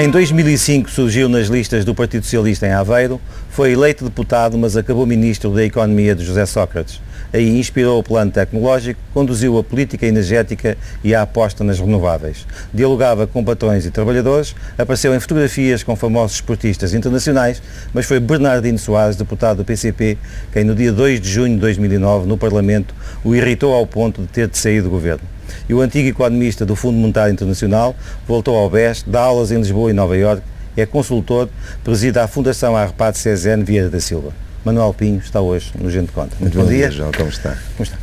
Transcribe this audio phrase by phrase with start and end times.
[0.00, 3.20] Em 2005 surgiu nas listas do Partido Socialista em Aveiro,
[3.50, 7.00] foi eleito deputado, mas acabou ministro da Economia de José Sócrates.
[7.32, 12.46] Aí inspirou o plano tecnológico, conduziu a política energética e a aposta nas renováveis.
[12.72, 17.60] Dialogava com patrões e trabalhadores, apareceu em fotografias com famosos esportistas internacionais,
[17.92, 20.16] mas foi Bernardino Soares, deputado do PCP,
[20.52, 22.94] quem no dia 2 de junho de 2009, no Parlamento,
[23.24, 25.37] o irritou ao ponto de ter de sair do governo.
[25.68, 27.94] E o antigo economista do Fundo Monetário Internacional
[28.26, 30.42] voltou ao BES, dá aulas em Lisboa e Nova Iorque,
[30.76, 31.48] é consultor,
[31.82, 34.32] preside a Fundação Arpad Cezene Vieira da Silva.
[34.64, 36.36] Manuel Pinho está hoje no Gente Conta.
[36.38, 36.88] Muito, Muito bom, dia.
[36.88, 37.12] dia, João.
[37.12, 37.56] Como está?
[37.76, 37.98] Como está?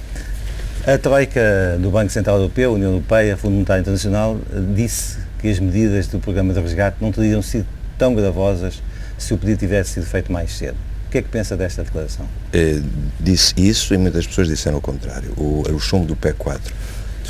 [0.85, 4.37] A Troika do Banco Central Europeu, União Europeia, Fundo Monetário Internacional,
[4.75, 7.65] disse que as medidas do programa de resgate não teriam sido
[7.97, 8.81] tão gravosas
[9.17, 10.75] se o pedido tivesse sido feito mais cedo.
[11.07, 12.25] O que é que pensa desta declaração?
[12.51, 12.81] Eh,
[13.19, 15.31] disse isso e muitas pessoas disseram o contrário.
[15.37, 16.73] O, o chumbo do PEC 4, de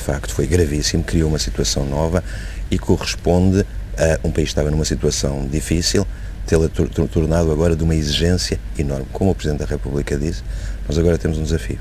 [0.05, 2.23] facto, foi gravíssimo, criou uma situação nova
[2.69, 3.65] e corresponde
[3.97, 6.05] a um país que estava numa situação difícil,
[6.45, 9.07] tê-la tornado agora de uma exigência enorme.
[9.11, 10.43] Como o Presidente da República disse,
[10.87, 11.79] nós agora temos um desafio.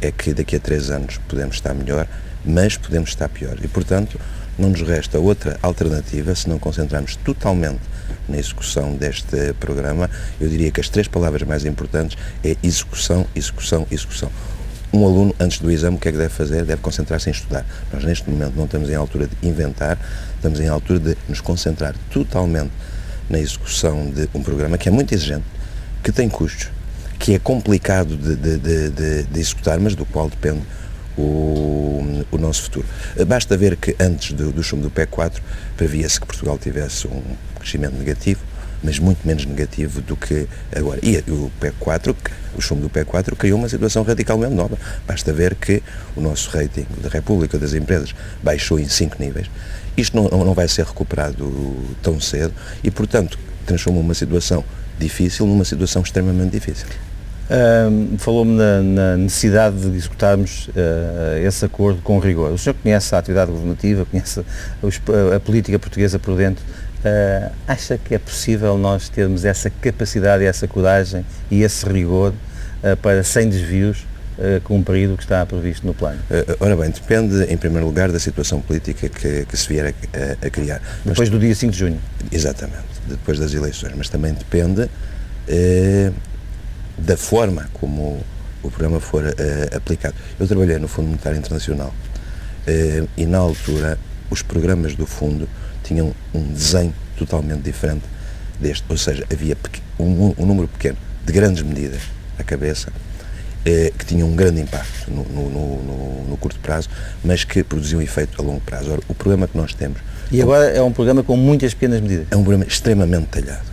[0.00, 2.06] É que daqui a três anos podemos estar melhor,
[2.44, 3.56] mas podemos estar pior.
[3.62, 4.20] E, portanto,
[4.58, 7.80] não nos resta outra alternativa se não concentrarmos totalmente
[8.28, 10.10] na execução deste programa.
[10.40, 14.30] Eu diria que as três palavras mais importantes é execução, execução, execução.
[14.92, 16.64] Um aluno, antes do exame, o que é que deve fazer?
[16.64, 17.66] Deve concentrar-se em estudar.
[17.92, 19.98] Nós, neste momento, não estamos em altura de inventar,
[20.36, 22.70] estamos em altura de nos concentrar totalmente
[23.28, 25.44] na execução de um programa que é muito exigente,
[26.02, 26.70] que tem custos,
[27.18, 28.58] que é complicado de, de,
[28.90, 30.62] de, de executar, mas do qual depende
[31.16, 32.86] o, o, nosso futuro.
[33.26, 35.42] Basta ver que antes do, do chumbo do PEC 4
[35.76, 37.22] previa-se que Portugal tivesse um
[37.58, 38.40] crescimento negativo,
[38.82, 40.98] mas muito menos negativo do que agora.
[41.02, 42.16] E o PEC 4,
[42.56, 44.78] o chumbo do PEC 4 criou uma situação radicalmente nova.
[45.06, 45.82] Basta ver que
[46.14, 49.48] o nosso rating da República das empresas baixou em 5 níveis
[49.96, 52.52] isto não, não vai ser recuperado tão cedo
[52.84, 54.62] e, portanto, transforma uma situação
[54.98, 56.86] difícil numa situação extremamente difícil.
[57.46, 62.52] Uh, Falou-me na, na, necessidade de executarmos uh, esse acordo com rigor.
[62.52, 66.64] O senhor conhece a atividade governativa, conhece a, a política portuguesa por dentro.
[67.06, 72.34] Uh, acha que é possível nós termos essa capacidade, essa coragem e esse rigor
[72.82, 74.06] ah, para, sem desvios,
[74.38, 76.20] uh, cumprir o que está previsto no plano?
[76.30, 80.46] Uh, ora bem, depende, em primeiro lugar, da situação política que, que se vier a,
[80.46, 80.80] a, criar.
[81.04, 82.00] Depois do dia 5 de junho?
[82.30, 83.92] Exatamente, depois das eleições.
[83.96, 86.14] Mas também depende uh,
[86.98, 88.20] da forma como
[88.62, 89.24] o programa for
[89.74, 90.14] aplicado.
[90.40, 91.94] Eu trabalhei no Fundo Monetário Internacional
[93.16, 93.96] e, na altura,
[94.28, 95.48] os programas do Fundo
[95.86, 98.04] tinham um desenho totalmente diferente
[98.60, 98.84] deste.
[98.88, 99.56] Ou seja, havia
[99.98, 102.02] um, um número pequeno de grandes medidas
[102.38, 102.92] à cabeça
[103.64, 106.88] eh, que tinham um grande impacto no, no, no, no, curto prazo,
[107.24, 108.92] mas que produziam efeito a longo prazo.
[108.92, 109.98] Ora, o problema que nós temos...
[110.30, 112.26] E agora é um programa com muitas pequenas medidas?
[112.30, 113.66] É um programa extremamente detalhado.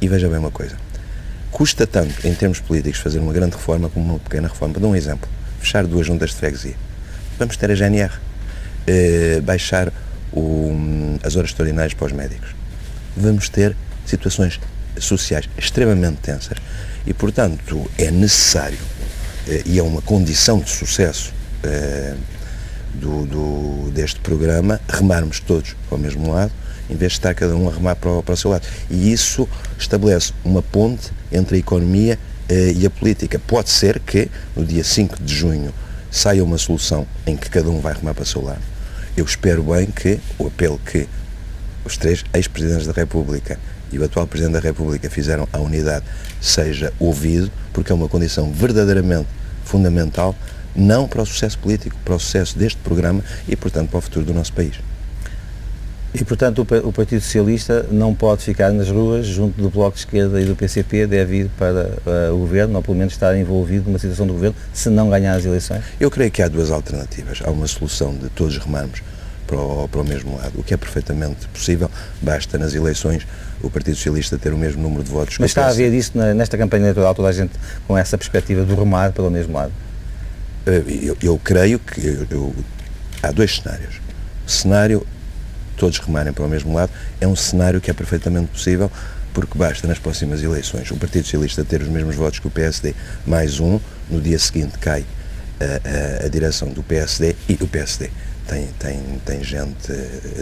[0.00, 0.76] E veja bem uma coisa,
[1.52, 4.74] custa tanto, em termos políticos, fazer uma grande reforma como uma pequena reforma.
[4.78, 5.28] Dar um exemplo,
[5.60, 6.74] fechar duas juntas de freguesia.
[7.38, 8.12] Vamos ter a GNR,
[8.88, 9.92] eh, baixar
[10.32, 12.54] o, as horas extraordinárias para os médicos.
[13.16, 14.60] Vamos ter situações
[14.98, 16.58] sociais extremamente tensas
[17.06, 18.78] e, portanto, é necessário
[19.46, 22.14] eh, e é uma condição de sucesso eh,
[22.94, 26.52] do, do, deste programa remarmos todos para o mesmo lado,
[26.90, 28.66] em vez de estar cada um a remar para o, para o seu lado.
[28.90, 32.18] E isso estabelece uma ponte entre a economia
[32.48, 33.38] eh, e a política.
[33.38, 35.72] Pode ser que no dia 5 de junho
[36.10, 38.62] saia uma solução em que cada um vai remar para o seu lado.
[39.18, 41.08] Eu espero bem que o apelo que
[41.84, 43.58] os três ex-presidentes da República
[43.90, 46.04] e o atual Presidente da República fizeram à unidade
[46.40, 49.26] seja ouvido, porque é uma condição verdadeiramente
[49.64, 50.36] fundamental,
[50.72, 54.24] não para o sucesso político, para o sucesso deste programa e, portanto, para o futuro
[54.24, 54.76] do nosso país.
[56.20, 60.40] E, portanto, o Partido Socialista não pode ficar nas ruas junto do Bloco de Esquerda
[60.40, 63.98] e do PCP, deve ir para uh, o Governo, ou pelo menos estar envolvido numa
[63.98, 65.84] situação do Governo, se não ganhar as eleições?
[66.00, 67.40] Eu creio que há duas alternativas.
[67.44, 69.00] Há uma solução de todos remarmos
[69.46, 71.90] para o, para o mesmo lado, o que é perfeitamente possível,
[72.20, 73.26] basta nas eleições
[73.62, 75.38] o Partido Socialista ter o mesmo número de votos.
[75.38, 77.52] Mas está a haver isso nesta campanha eleitoral, toda a gente
[77.86, 79.72] com essa perspectiva do remar pelo mesmo lado?
[80.66, 82.54] Eh, eu, eu creio que eu, eu,
[83.22, 84.00] há dois cenários.
[84.46, 85.06] O cenário,
[85.78, 88.90] todos remarem para o mesmo lado, é um cenário que é perfeitamente possível
[89.32, 92.94] porque basta nas próximas eleições o Partido Socialista ter os mesmos votos que o PSD,
[93.26, 93.78] mais um,
[94.10, 95.04] no dia seguinte cai
[95.60, 98.10] a, a, a direção do PSD e o PSD
[98.48, 99.92] tem, tem, tem gente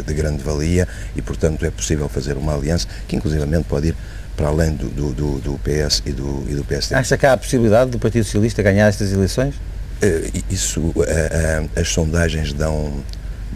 [0.06, 3.96] de grande valia e, portanto, é possível fazer uma aliança que, inclusivamente, pode ir
[4.36, 6.94] para além do, do, do PS e do, e do PSD.
[6.94, 9.54] Acha que há a possibilidade do Partido Socialista ganhar estas eleições?
[10.50, 10.94] Isso,
[11.74, 13.02] as sondagens dão,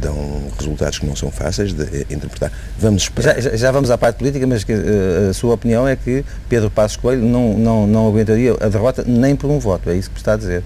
[0.00, 2.50] dão resultados que não são fáceis de eh, interpretar.
[2.79, 3.41] Vamos esperar.
[3.41, 6.70] Já, já, vamos à parte política, mas que, uh, a sua opinião é que Pedro
[6.70, 10.19] Passos Coelho não, não, não aguentaria a derrota nem por um voto, é isso que
[10.19, 10.62] está a dizer?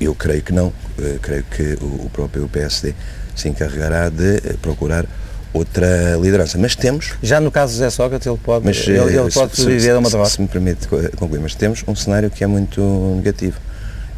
[0.00, 0.72] Eu creio que não.
[0.98, 2.94] Eu creio que o, próprio PSD
[3.34, 5.04] se encarregará de procurar
[5.52, 6.56] outra liderança.
[6.56, 7.14] Mas temos...
[7.22, 10.08] Já no caso de José Sócrates, ele pode, mas, ele, ele pode sobreviver a uma
[10.08, 10.30] derrota?
[10.30, 10.86] Se me permite
[11.16, 12.80] concluir, mas temos um cenário que é muito
[13.16, 13.58] negativo,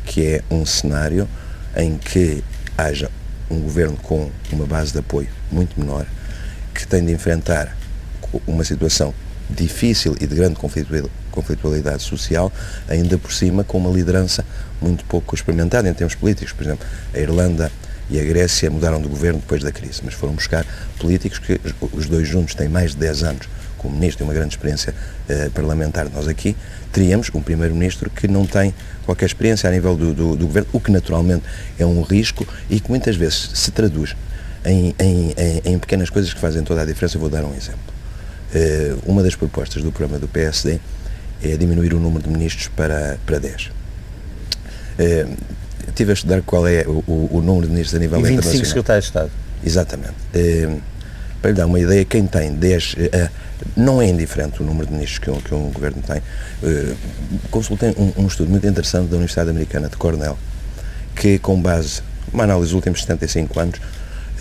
[0.04, 1.28] que é um cenário
[1.76, 2.44] em que
[2.76, 3.10] haja
[3.50, 6.06] um governo com uma base de apoio muito menor,
[6.74, 7.76] que tem de enfrentar
[8.46, 9.14] uma situação
[9.48, 10.56] difícil e de grande
[11.30, 12.52] conflitualidade social,
[12.88, 14.44] ainda por cima com uma liderança
[14.80, 16.52] muito pouco experimentada em termos políticos.
[16.52, 17.72] Por exemplo, a Irlanda
[18.10, 20.66] e a Grécia mudaram de governo depois da crise, mas foram buscar
[20.98, 21.60] políticos que
[21.92, 24.94] os dois juntos têm mais de 10 anos como ministro e uma grande experiência
[25.28, 26.08] eh, parlamentar.
[26.10, 26.56] Nós aqui
[26.92, 28.74] teríamos um primeiro-ministro que não tem
[29.06, 31.44] qualquer experiência a nível do, do, do, governo, o que naturalmente
[31.78, 34.14] é um risco e que muitas vezes se traduz
[34.64, 37.16] em, em, em, em pequenas coisas que fazem toda a diferença.
[37.16, 37.80] Eu vou dar um exemplo.
[38.54, 40.80] Eh, uma das propostas do programa do PSD
[41.42, 43.70] é diminuir o número de ministros para, para 10.
[44.98, 45.26] Eh,
[45.86, 48.40] estive a estudar qual é o, o, o número de ministros a nível e 25
[48.40, 48.66] internacional.
[48.66, 49.30] secretários de Estado.
[49.64, 50.14] Exatamente.
[50.34, 50.76] Eh,
[51.40, 53.30] para lhe dar uma ideia, quem tem 10, eh,
[53.76, 56.22] não é indiferente o número de ministros que um, que um governo tem.
[56.62, 56.94] Eh,
[57.50, 60.38] consultei um, um, estudo muito interessante da Universidade Americana de Cornell,
[61.14, 62.02] que com base,
[62.32, 63.80] uma análise dos últimos 75 anos,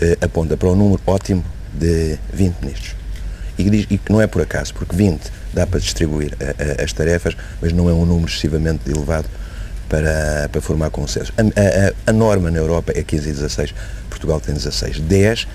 [0.00, 2.96] eh, aponta para um número ótimo de 20 ministros.
[3.58, 6.84] E, diz, e que não é por acaso, porque 20 dá para distribuir a, a,
[6.84, 9.28] as tarefas, mas não é um número excessivamente elevado
[9.88, 11.32] para, para formar consenso.
[11.36, 13.74] A, a, norma na Europa é 15 e 16,
[14.08, 15.00] Portugal tem 16.
[15.00, 15.48] 10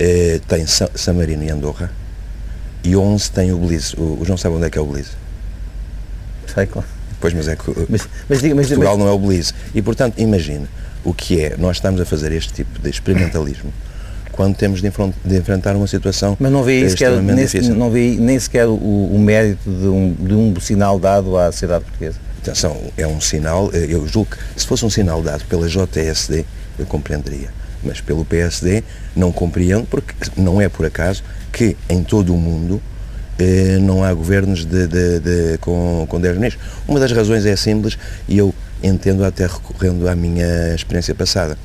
[0.00, 1.92] eh, tem San Marino e Andorra
[2.82, 3.94] e 11 tem o Belize.
[3.96, 5.10] O, o João sabe onde é que é o Belize?
[6.52, 6.88] Sei, claro.
[7.20, 9.52] Pois, mas é que mas, mas, diga, mas, Portugal mas, não é o Belize.
[9.74, 10.66] E, portanto, imagine
[11.04, 13.72] o que é, nós estamos a fazer este tipo de experimentalismo
[14.32, 14.88] quando temos de,
[15.36, 19.70] enfrentar uma situação Mas não vê, sequer, nem, não vê nem sequer o, o mérito
[19.70, 22.18] de um, de um sinal dado à sociedade portuguesa?
[22.40, 26.46] Atenção, é um sinal, eh, eu julgo que se fosse um sinal dado pela JSD,
[26.78, 27.50] eu compreenderia.
[27.82, 28.82] Mas pelo PSD
[29.16, 31.22] não compreendo, porque não é por acaso
[31.52, 32.80] que em todo o mundo
[33.38, 36.62] eh, não há governos de, de, de, com, com 10 ministros.
[36.86, 37.96] Uma das razões é simples
[38.28, 41.56] e eu entendo até recorrendo à minha experiência passada.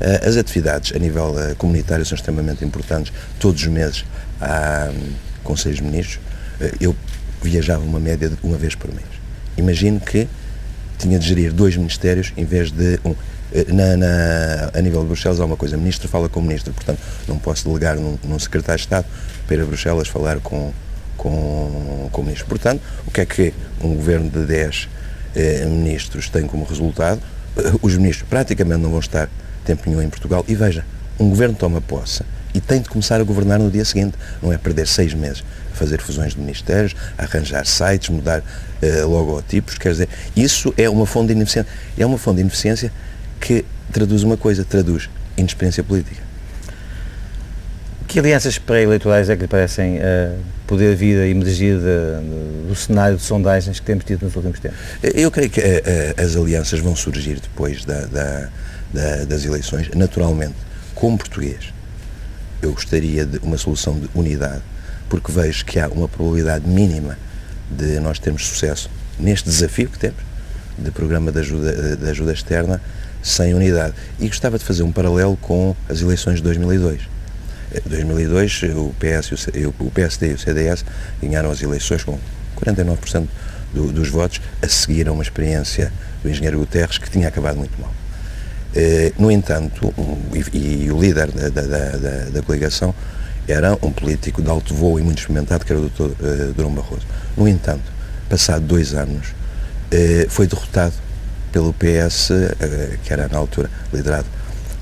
[0.00, 3.12] Uh, as atividades a nível uh, comunitário são extremamente importantes.
[3.38, 4.04] Todos os meses
[4.40, 5.12] há um,
[5.44, 6.18] conselhos ministros.
[6.60, 6.96] Uh, eu
[7.42, 9.06] viajava uma média de uma vez por mês.
[9.56, 10.26] Imagino que
[10.98, 13.14] tinha de gerir dois ministérios em vez de um.
[13.68, 17.00] Na, na, a nível de Bruxelas há uma coisa, ministro fala com o ministro, portanto
[17.28, 19.06] não posso delegar num, num secretário de Estado
[19.46, 20.72] para Bruxelas falar com,
[21.18, 22.46] com, com o ministro.
[22.48, 23.52] Portanto, o que é que
[23.82, 24.88] um governo de 10
[25.34, 27.20] eh, ministros tem como resultado?
[27.56, 29.28] Eh, os ministros praticamente não vão estar
[29.64, 30.84] tempo nenhum em Portugal e veja,
[31.18, 34.58] um governo toma posse e tem de começar a governar no dia seguinte, não é
[34.58, 40.08] perder seis meses a fazer fusões de ministérios, arranjar sites, mudar uh, logotipos, quer dizer,
[40.36, 42.92] isso é uma fonte de ineficiência, é uma fonte de ineficiência
[43.42, 46.22] que traduz uma coisa, traduz inexperiência política.
[48.06, 52.74] Que alianças pré-eleitorais é que lhe parecem uh, poder vir a emergir de, de, do
[52.74, 54.78] cenário de sondagens que temos tido nos últimos tempos?
[55.02, 58.48] Eu creio que uh, as alianças vão surgir depois da, da,
[58.92, 60.54] da, das eleições, naturalmente,
[60.94, 61.72] como português.
[62.60, 64.62] Eu gostaria de uma solução de unidade,
[65.08, 67.18] porque vejo que há uma probabilidade mínima
[67.70, 70.32] de nós termos sucesso neste desafio que temos
[70.78, 72.80] de programa de ajuda, de ajuda externa
[73.22, 73.94] sem unidade.
[74.18, 77.00] E gostava de fazer um paralelo com as eleições de 2002.
[77.74, 79.46] Em 2002, o, PS,
[79.78, 80.84] o PSD e o CDS
[81.22, 82.18] ganharam as eleições com
[82.60, 83.26] 49%
[83.72, 87.80] do, dos votos, a seguir a uma experiência do engenheiro Guterres que tinha acabado muito
[87.80, 87.92] mal.
[88.74, 89.92] Eh, no entanto,
[90.34, 92.94] e, e, o líder da, da, da, da, coligação
[93.46, 96.02] era um político de alto voo e muito experimentado, que era o Dr.
[96.02, 97.06] Uh, Durão Barroso.
[97.36, 97.82] No entanto,
[98.28, 99.28] passado dois anos,
[100.28, 100.94] foi derrotado
[101.52, 104.26] pelo PS, eh, que era na altura liderado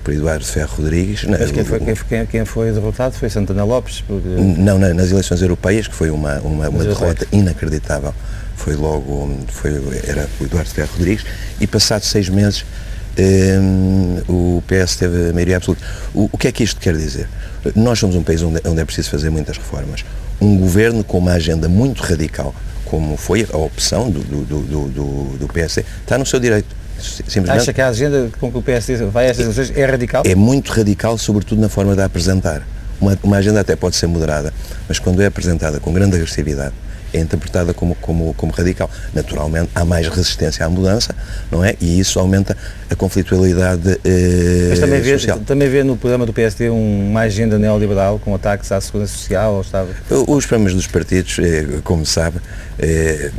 [0.04, 1.24] por Eduardo Ferro Rodrigues.
[1.24, 4.02] Mas quem foi, quem, quem foi derrotado foi Santana Lopes?
[4.06, 4.28] Porque...
[4.28, 8.14] Não, nas eleições europeias, que foi uma, uma, uma derrota inacreditável.
[8.56, 9.72] Foi logo, foi,
[10.06, 11.24] era o Eduardo Ferro Rodrigues,
[11.60, 12.64] e passados seis meses
[13.18, 15.84] um, eh, o PS teve a maioria absoluta.
[16.14, 17.28] O, o, que é que isto quer dizer?
[17.74, 20.04] Nós somos um país onde, onde é preciso fazer muitas reformas.
[20.40, 22.54] Um governo com uma agenda muito radical
[22.90, 26.74] como foi a opção do, do, do, do, do PSD, está no seu direito.
[27.48, 30.22] Acha que a agenda com que o PSD vai a estas eleições é radical?
[30.26, 32.66] É muito radical, sobretudo na forma de apresentar.
[33.00, 34.52] Uma, uma agenda até pode ser moderada,
[34.88, 36.74] mas quando é apresentada com grande agressividade
[37.12, 38.90] é interpretada como, como, como radical.
[39.14, 41.14] Naturalmente, há mais resistência à mudança,
[41.50, 41.74] não é?
[41.80, 42.56] E isso aumenta
[42.88, 45.38] a conflitualidade eh, Mas também vê, social.
[45.40, 49.54] também vê no programa do PSD um, uma agenda neoliberal com ataques à segurança social,
[49.56, 49.88] ao Estado?
[50.26, 52.38] Os programas dos partidos, eh, como sabe,
[52.78, 53.30] eh,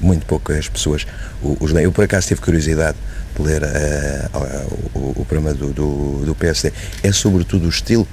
[0.00, 1.06] muito poucas pessoas
[1.42, 1.84] os leem.
[1.84, 2.96] Eu, por acaso, tive curiosidade
[3.36, 4.28] de ler eh,
[4.94, 6.72] o, o programa do, do, do PSD.
[7.02, 8.06] É sobretudo o estilo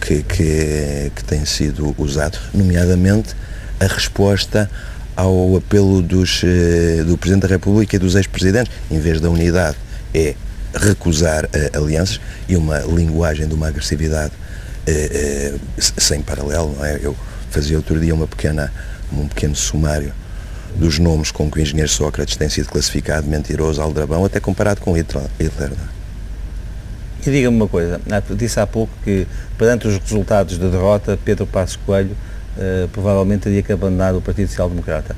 [0.00, 3.34] que, que, que tem sido usado, nomeadamente
[3.82, 4.70] a resposta
[5.16, 9.76] ao apelo dos, eh, do Presidente da República e dos ex-presidentes, em vez da unidade,
[10.14, 10.34] é
[10.74, 14.32] recusar uh, alianças e uma linguagem de uma agressividade
[14.88, 16.74] uh, uh, sem paralelo.
[16.82, 16.98] É?
[17.02, 17.14] Eu
[17.50, 18.72] fazia outro dia uma pequena,
[19.12, 20.14] um pequeno sumário
[20.76, 24.92] dos nomes com que o engenheiro Sócrates tem sido classificado, mentiroso, aldrabão, até comparado com
[24.96, 25.26] Hitler.
[25.38, 25.72] Hitler
[27.24, 28.00] e diga-me uma coisa,
[28.36, 32.16] disse há pouco que, perante os resultados da derrota, Pedro Passos Coelho
[32.56, 35.16] uh, provavelmente teria que abandonar o Partido Social Democrata.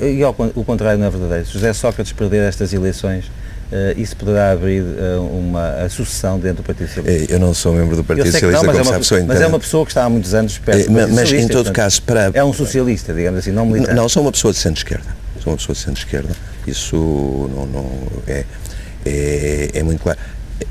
[0.00, 1.46] E ao, o contrário não é verdadeiro.
[1.46, 6.66] Se José Sócrates perder estas eleições, uh, isso poderá abrir uh, uma sucessão dentro do
[6.66, 7.32] Partido Socialista.
[7.32, 9.58] Eu não sou membro do Partido Socialista, não, mas, é uma, sabe, mas é uma
[9.58, 12.30] pessoa que está há muitos anos perto do Partido Mas, em todo portanto, caso, para...
[12.34, 13.94] É um socialista, digamos assim, não militante.
[13.94, 15.14] Não, sou uma pessoa de centro-esquerda.
[15.42, 16.34] Sou uma pessoa de centro-esquerda.
[16.66, 16.96] Isso
[17.54, 17.90] não, não
[18.26, 18.44] é,
[19.04, 20.18] é, é muito claro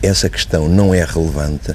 [0.01, 1.73] essa questão não é relevante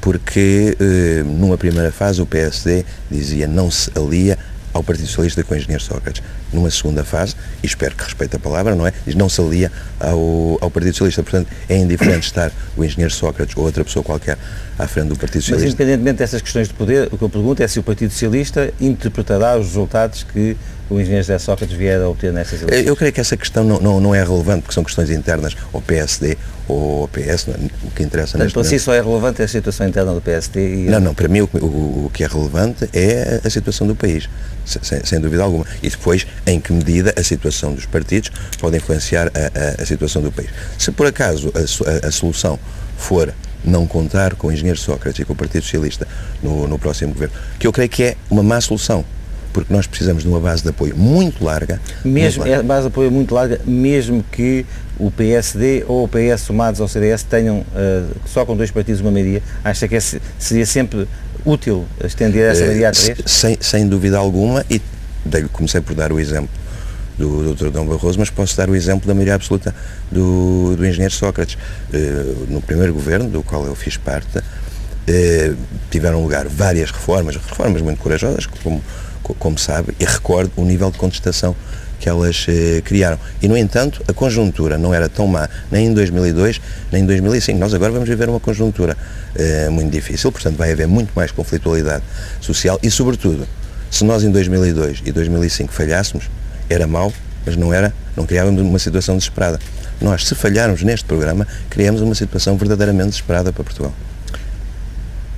[0.00, 4.38] porque eh, numa primeira fase o PSD dizia não se alia
[4.72, 6.22] ao Partido Socialista com o engenheiro Sócrates.
[6.52, 8.92] Numa segunda fase, e espero que respeite a palavra, não é?
[9.04, 11.22] Diz não se alia ao, ao Partido Socialista.
[11.22, 14.38] Portanto, é indiferente estar o engenheiro Sócrates ou outra pessoa qualquer
[14.78, 15.66] à frente do Partido Socialista.
[15.66, 18.72] Mas independentemente dessas questões de poder, o que eu pergunto é se o Partido Socialista
[18.80, 20.56] interpretará os resultados que
[20.90, 22.86] o engenheiro José Sócrates vier a obter nessas eleições?
[22.86, 25.80] Eu creio que essa questão não, não, não é relevante, porque são questões internas ao
[25.80, 26.36] PSD
[26.68, 27.58] ou ao PS, não, é?
[27.84, 30.86] o que interessa Portanto, para si só é relevante a situação interna do PSD?
[30.86, 30.90] E...
[30.90, 34.28] Não, não, para mim o, o, o, que é relevante é a situação do país,
[34.64, 35.64] sem, sem, dúvida alguma.
[35.82, 40.20] E depois, em que medida a situação dos partidos pode influenciar a, a, a situação
[40.20, 40.50] do país.
[40.76, 42.58] Se por acaso a, a solução
[42.96, 43.32] for
[43.64, 46.06] não contar com o engenheiro Sócrates e com o Partido Socialista
[46.42, 49.04] no, no próximo governo, que eu creio que é uma má solução,
[49.52, 51.80] porque nós precisamos de uma base de apoio muito larga.
[52.04, 52.54] Mesmo, muito larga.
[52.54, 54.64] É base de apoio muito larga, mesmo que
[54.98, 59.10] o PSD ou o PS somados ao CDS tenham uh, só com dois partidos uma
[59.10, 61.08] maioria, acha que é, seria sempre
[61.44, 63.18] útil estender essa maioria a três?
[63.26, 64.80] Sem, sem dúvida alguma, e
[65.52, 66.60] comecei por dar o exemplo
[67.18, 67.70] do Dr.
[67.70, 69.74] Dom Barroso, mas posso dar o exemplo da maioria absoluta
[70.10, 71.56] do, do engenheiro Sócrates.
[71.92, 75.56] Uh, no primeiro governo, do qual eu fiz parte, uh,
[75.90, 78.82] tiveram lugar várias reformas, reformas muito corajosas, como
[79.38, 81.54] como sabe, e recordo o nível de contestação
[82.00, 83.18] que elas eh, criaram.
[83.42, 86.60] E, no entanto, a conjuntura não era tão má nem em 2002,
[86.90, 87.58] nem em 2005.
[87.58, 88.96] Nós agora vamos viver uma conjuntura
[89.36, 92.02] eh, muito difícil, portanto vai haver muito mais conflitualidade
[92.40, 93.46] social e, sobretudo,
[93.90, 96.30] se nós em 2002 e 2005 falhássemos,
[96.68, 97.12] era mau,
[97.44, 99.60] mas não era, não criávamos uma situação desesperada.
[100.00, 103.92] Nós, se falharmos neste programa, criamos uma situação verdadeiramente desesperada para Portugal.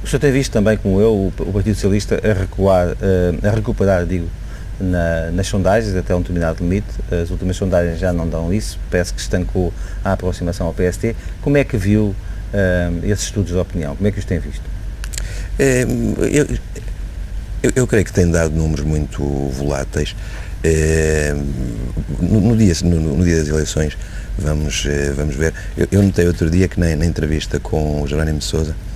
[0.02, 4.04] O senhor tem visto também, como eu, o Partido Socialista a recuar, eh, a recuperar,
[4.04, 4.28] digo,
[4.80, 6.88] na, nas sondagens até um determinado limite.
[7.10, 9.72] As últimas sondagens já não dão isso, parece que estancou
[10.04, 11.14] a aproximação ao PST.
[11.40, 13.94] Como é que viu uh, esses estudos de opinião?
[13.94, 14.62] Como é que os tem visto?
[15.58, 16.48] É, eu,
[17.62, 20.16] eu, eu, creio que tem dado números muito voláteis.
[20.64, 21.34] É,
[22.20, 23.96] no, no, dia, no, no, dia das eleições,
[24.38, 25.52] vamos, vamos ver.
[25.76, 28.91] Eu, eu notei outro dia que na, na entrevista com o Jerónimo Souza, eh,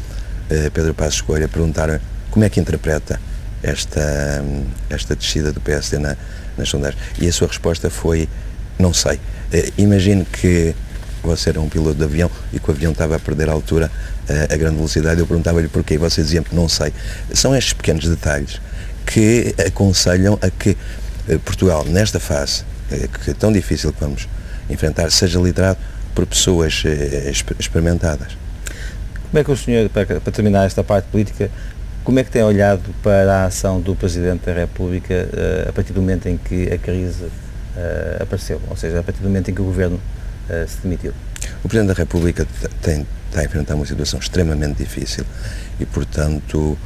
[0.49, 1.99] Pedro Passos Coelho, perguntaram
[2.31, 3.21] como é que interpreta
[3.63, 4.45] esta,
[4.91, 6.17] esta descida do PSD na,
[6.57, 7.03] nas sondagens.
[7.19, 8.29] E a sua resposta foi,
[8.79, 9.17] não sei.
[9.17, 10.75] Uh, imagino que
[11.23, 13.91] você era um piloto de avião e que o avião estava a perder a altura
[14.29, 15.21] uh, a grande velocidade.
[15.21, 16.93] Eu perguntava-lhe porquê e você dizia não sei.
[17.33, 18.61] São estes pequenos detalhes
[19.05, 20.77] que aconselham a que
[21.45, 22.65] Portugal, nesta fase,
[23.25, 24.29] que é tão difícil que vamos
[24.71, 25.79] enfrentar, seja liderado
[26.15, 26.85] por pessoas
[27.59, 28.37] experimentadas.
[29.37, 31.51] Como é que o senhor, para, para terminar esta parte política,
[32.03, 35.93] como é que tem olhado para a ação do Presidente da República uh, a partir
[35.93, 39.55] do momento em que a crise uh, apareceu, ou seja, a partir do momento em
[39.55, 39.97] que o Governo
[40.49, 41.13] uh, se demitiu?
[41.63, 42.47] O Presidente da República
[42.81, 45.27] tem, está a enfrentar uma situação extremamente difícil
[45.79, 46.79] e, portanto,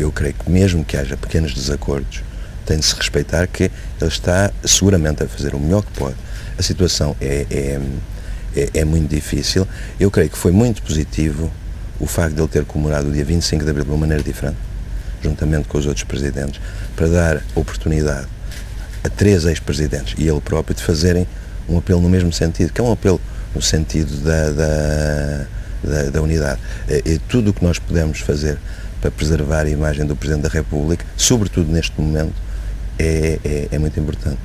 [0.00, 2.24] eu creio que mesmo que haja pequenos desacordos,
[2.66, 6.16] tem de se respeitar que ele está seguramente a fazer o melhor que pode.
[6.58, 7.80] A situação é, é,
[8.56, 9.68] é, é muito difícil.
[10.00, 11.48] Eu creio que foi muito positivo
[12.02, 14.58] o facto de ele ter comemorado o dia 25 de Abril de uma maneira diferente,
[15.22, 16.60] juntamente com os outros presidentes,
[16.96, 18.26] para dar oportunidade
[19.04, 21.26] a três ex-presidentes e ele próprio de fazerem
[21.68, 23.20] um apelo no mesmo sentido, que é um apelo
[23.54, 25.46] no sentido da, da,
[25.84, 26.60] da, da unidade.
[26.88, 28.58] E tudo o que nós podemos fazer
[29.00, 32.34] para preservar a imagem do Presidente da República, sobretudo neste momento,
[32.98, 34.38] é, é, é muito importante.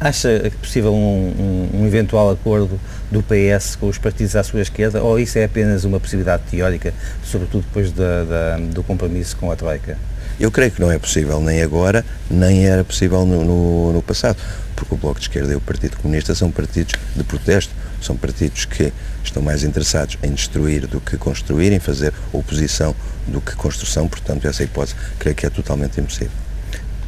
[0.00, 2.80] Acha possível um, um, um, eventual acordo
[3.10, 6.94] do PS com os partidos à sua esquerda ou isso é apenas uma possibilidade teórica,
[7.22, 9.98] sobretudo depois da, da, do compromisso com a Troika?
[10.40, 14.38] Eu creio que não é possível nem agora, nem era possível no, no, no passado,
[14.74, 18.64] porque o Bloco de Esquerda e o Partido Comunista são partidos de protesto, são partidos
[18.64, 18.90] que
[19.22, 24.48] estão mais interessados em destruir do que construir, em fazer oposição do que construção, portanto
[24.48, 26.49] essa hipótese creio que é totalmente impossível.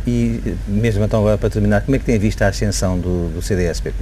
[0.06, 3.42] E mesmo então agora para terminar, como é que tem visto a ascensão do, do
[3.42, 3.96] CDS-PP?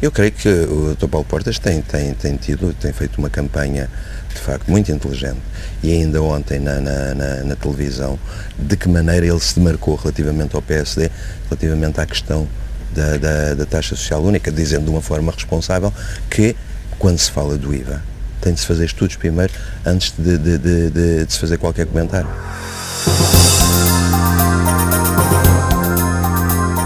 [0.00, 1.08] Eu creio que o Dr.
[1.08, 3.88] Paulo Portas tem, tem, tem tido, tem feito uma campanha
[4.32, 5.40] de facto muito inteligente
[5.82, 8.18] e ainda ontem na, na, na, na, televisão
[8.58, 11.10] de que maneira ele se demarcou relativamente ao PSD,
[11.48, 12.46] relativamente à questão
[12.94, 15.92] da, da, da taxa social única, dizendo de uma forma responsável
[16.30, 16.54] que
[16.98, 18.02] quando se fala do IVA
[18.40, 19.52] tem de se fazer estudos primeiro
[19.84, 22.28] antes de, de, de, de se fazer qualquer comentário.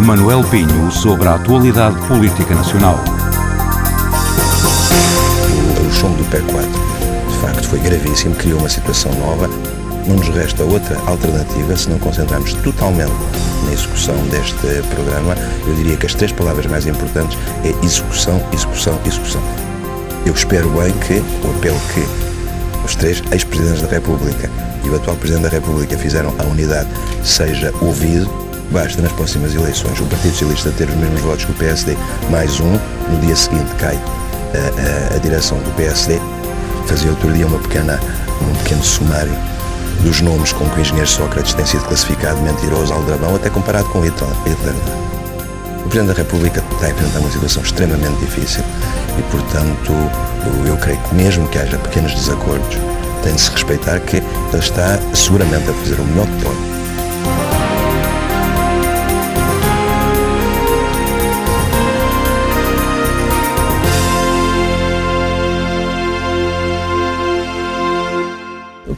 [0.02, 2.98] Manuel Pinho sobre a atualidade política nacional.
[5.80, 9.48] O, chumbo do P4, de facto, foi gravíssimo, criou uma situação nova.
[10.08, 13.12] Não nos resta outra alternativa se não concentrarmos totalmente
[13.64, 14.56] na execução deste
[14.92, 15.36] programa.
[15.66, 19.42] Eu diria que as três palavras mais importantes é execução, execução, execução.
[20.26, 22.04] Eu espero bem que o apelo que
[22.84, 24.50] os três ex-presidentes da República
[24.84, 26.88] e o atual Presidente da República fizeram à unidade
[27.22, 28.41] seja ouvido
[28.72, 31.94] Basta nas próximas eleições o Partido Socialista ter os mesmos votos que o PSD,
[32.30, 32.72] mais um,
[33.10, 36.18] no dia seguinte cai a, a, a direção do PSD.
[36.86, 38.00] Fazia outro dia uma pequena,
[38.40, 39.36] um pequeno sumário
[40.00, 44.00] dos nomes com que o engenheiro Sócrates tem sido classificado mentiroso, aldrabão, até comparado com
[44.00, 44.24] Hitler.
[45.84, 48.64] O Presidente da República está a enfrentar uma situação extremamente difícil
[49.18, 49.92] e, portanto,
[50.66, 52.78] eu creio que mesmo que haja pequenos desacordos,
[53.22, 56.71] tem de se respeitar que ele está seguramente a fazer o melhor que pode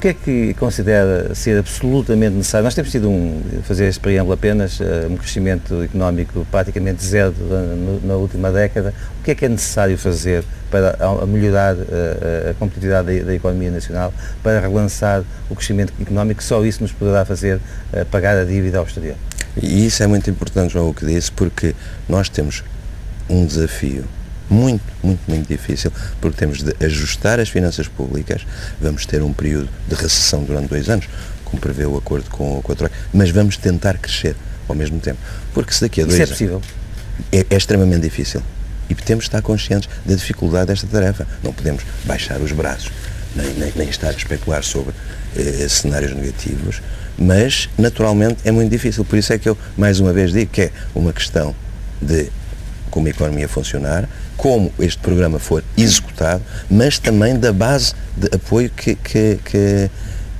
[0.04, 2.64] que é que considera ser absolutamente necessário?
[2.64, 7.34] Nós temos tido, um, fazer este preâmbulo apenas, uh, um crescimento económico praticamente zero
[8.04, 8.92] na, última década.
[9.18, 10.94] O que é que é necessário fazer para
[11.26, 14.12] melhorar uh, a competitividade da, economia nacional,
[14.42, 16.42] para relançar o crescimento económico?
[16.42, 19.16] Só isso nos poderá fazer uh, pagar a dívida ao exterior.
[19.56, 21.74] E isso é muito importante, João, o que disse, porque
[22.06, 22.62] nós temos
[23.26, 24.04] um desafio
[24.48, 28.46] muito, muito, muito difícil, porque temos de ajustar as finanças públicas,
[28.80, 31.08] vamos ter um período de recessão durante dois anos,
[31.44, 34.36] como prevê o acordo com, com a Troika, mas vamos tentar crescer
[34.68, 35.18] ao mesmo tempo.
[35.52, 36.62] Porque se daqui a dois Isso é possível?
[37.32, 38.42] É, é extremamente difícil.
[38.88, 41.26] E temos de estar conscientes da dificuldade desta tarefa.
[41.42, 42.92] Não podemos baixar os braços,
[43.34, 44.94] nem, nem, nem estar a especular sobre
[45.36, 46.82] eh, cenários negativos,
[47.16, 49.04] mas naturalmente é muito difícil.
[49.04, 51.54] Por isso é que eu, mais uma vez, digo que é uma questão
[52.00, 52.30] de
[52.90, 58.70] como a economia funcionar, como este programa for executado, mas também da base de apoio
[58.70, 59.90] que, que, que,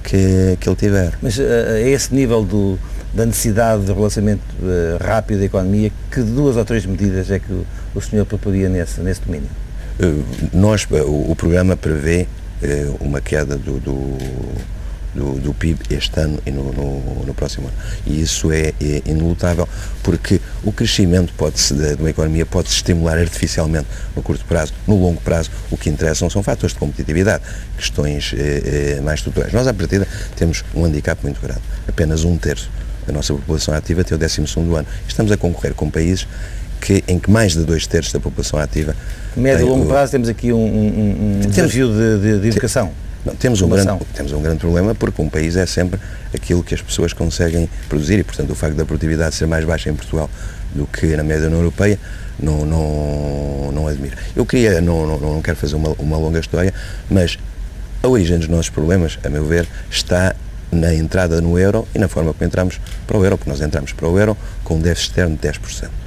[0.03, 1.13] que, que ele tiver.
[1.23, 2.79] Mas a esse nível do,
[3.13, 7.53] da necessidade de relançamento uh, rápido da economia, que duas ou três medidas é que
[7.53, 9.49] o, o senhor proporia nesse, nesse domínio?
[10.01, 12.27] Uh, nós, o, o, programa prevê
[12.99, 14.17] uma queda do, do
[15.15, 17.77] do, do PIB este ano e no, no, no, próximo ano.
[18.07, 19.69] E isso é, é inelutável,
[20.03, 24.97] porque o crescimento pode de uma economia pode se estimular artificialmente no curto prazo, no
[24.97, 27.43] longo prazo, o que interessam são fatores de competitividade,
[27.77, 29.53] questões eh, eh, mais estruturais.
[29.53, 31.63] Nós, à partida, temos um handicap muito grande.
[31.89, 32.71] Apenas um terço
[33.07, 34.87] da nossa população ativa tem o 12 ano.
[35.07, 36.27] Estamos a concorrer com países
[36.81, 38.95] que, em que mais de dois terços da população ativa.
[39.37, 42.93] Médio e longo prazo temos aqui um, um, um desafio de, de, de educação.
[43.25, 45.99] Não, temos, um grande, temos um grande problema porque um país é sempre
[46.35, 49.89] aquilo que as pessoas conseguem produzir e, portanto, o facto da produtividade ser mais baixa
[49.89, 50.29] em Portugal
[50.75, 51.99] do que na média da União Europeia
[52.39, 54.17] não, não, não admiro.
[54.37, 56.75] Eu queria, não, não, não quero fazer uma, uma longa história,
[57.11, 57.39] mas
[58.03, 60.35] a origem dos nossos problemas, a meu ver, está
[60.71, 63.93] na entrada no euro e na forma como entramos para o euro, porque nós entramos
[63.93, 66.04] para o euro com um déficit externo de 10%.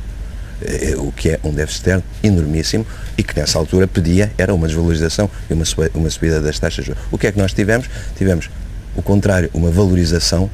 [0.62, 4.67] Eh, o que é um déficit externo enormíssimo e que nessa altura pedia era uma
[4.67, 6.89] desvalorização e uma, uma subida das taxas.
[7.12, 7.88] O que é que nós tivemos?
[8.17, 8.50] Tivemos
[8.96, 10.50] o contrário, uma valorização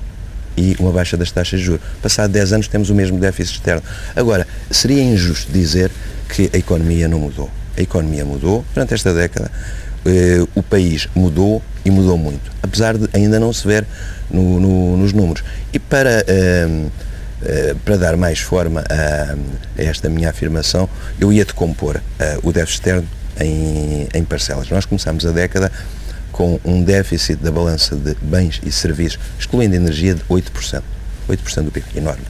[0.57, 1.81] e uma baixa das taxas de juros.
[2.01, 3.81] Passado 10 anos temos o mesmo déficit externo.
[4.13, 5.89] Agora, seria injusto dizer
[6.27, 7.49] que a economia não mudou.
[7.77, 9.49] A economia mudou durante esta década.
[10.05, 13.85] Eh, o país mudou e mudou muito, apesar de ainda não se ver
[14.29, 15.43] no, no, nos números.
[15.71, 16.67] E para eh,
[17.83, 19.35] para dar mais forma a,
[19.77, 23.07] esta minha afirmação, eu ia decompor uh, o déficit externo
[23.39, 24.69] em, em parcelas.
[24.69, 25.71] Nós começámos a década
[26.31, 30.81] com um déficit da balança de bens e serviços, excluindo energia, de 8%.
[31.29, 32.23] 8% do PIB, enorme.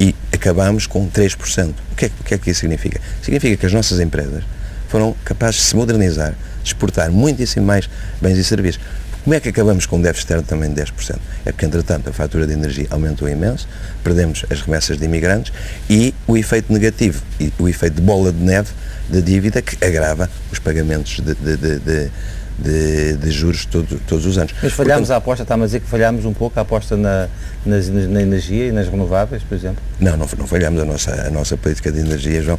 [0.00, 1.74] e acabamos com 3%.
[1.92, 3.00] O que, é, o que é que isso significa?
[3.22, 4.44] Significa que as nossas empresas
[4.88, 7.90] foram capazes de se modernizar, de exportar muitíssimo mais
[8.22, 8.80] bens e serviços.
[9.24, 11.18] Como é que acabamos com um déficit externo também de 10%?
[11.44, 13.68] É porque, entretanto, a fatura de energia aumentou imenso,
[14.02, 15.52] perdemos as remessas de imigrantes
[15.88, 18.70] e o efeito negativo, e o efeito de bola de neve
[19.08, 22.10] da dívida que agrava os pagamentos de, de, de,
[22.58, 24.52] de, de juros todo, todos os anos.
[24.62, 27.28] Mas falhámos Portanto, a aposta, está a dizer que falhámos um pouco a aposta na,
[27.64, 29.82] nas, na energia e nas renováveis, por exemplo?
[30.00, 32.58] Não, não, não falhámos a nossa, a nossa política de energia, João,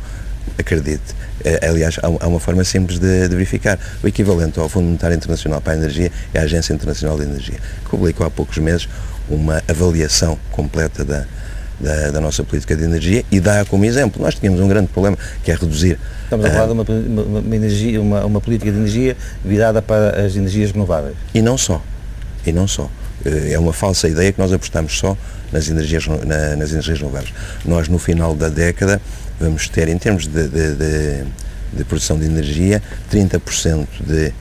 [0.60, 1.15] acredite.
[1.43, 3.80] É, aliás, há uma forma simples de, de, verificar.
[4.04, 7.58] O equivalente ao Fundo Monetário Internacional para a Energia é a Agência Internacional de Energia,
[7.84, 8.88] que publicou há poucos meses
[9.30, 11.26] uma avaliação completa da,
[11.80, 14.22] da, da, nossa política de energia e dá como exemplo.
[14.22, 15.98] Nós tínhamos um grande problema que é reduzir.
[16.24, 20.26] Estamos a falar de uma, uma, uma, energia, uma, uma política de energia virada para
[20.26, 21.15] as energias renováveis.
[21.34, 21.82] E não só.
[22.45, 22.89] E não só.
[23.26, 25.17] Eh, é uma falsa ideia que nós apostamos só
[25.52, 27.34] nas energias, na, nas energias renováveis.
[27.65, 29.02] Nós, no final da década,
[29.39, 31.23] vamos ter, em termos de, de, de,
[31.73, 34.34] de produção de energia, 30% de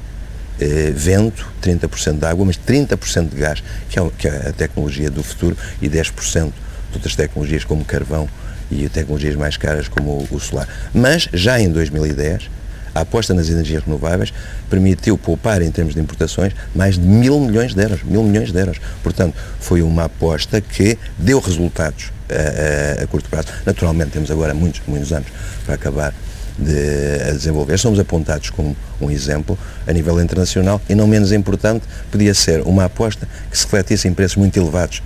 [0.61, 5.11] eh, vento, 30% de água, mas 30% de gás, que é, que é a tecnologia
[5.11, 8.29] do futuro, e 10% de outras tecnologias como carvão
[8.71, 10.69] e tecnologias mais caras como o solar.
[10.93, 12.51] Mas já em 2010,
[12.95, 14.33] a aposta nas energias renováveis
[14.69, 18.59] permitiu poupar em termos de importações mais de mil milhões de euros, mil milhões de
[18.59, 18.79] euros.
[19.03, 23.49] Portanto, foi uma aposta que deu resultados a, a, a curto prazo.
[23.65, 25.29] Naturalmente, temos agora muitos, muitos anos
[25.65, 26.15] para acabar
[26.59, 27.79] de desenvolver.
[27.79, 32.85] Somos apontados como um exemplo a nível internacional e, não menos importante, podia ser uma
[32.87, 35.03] aposta que se refletisse em preços muito elevados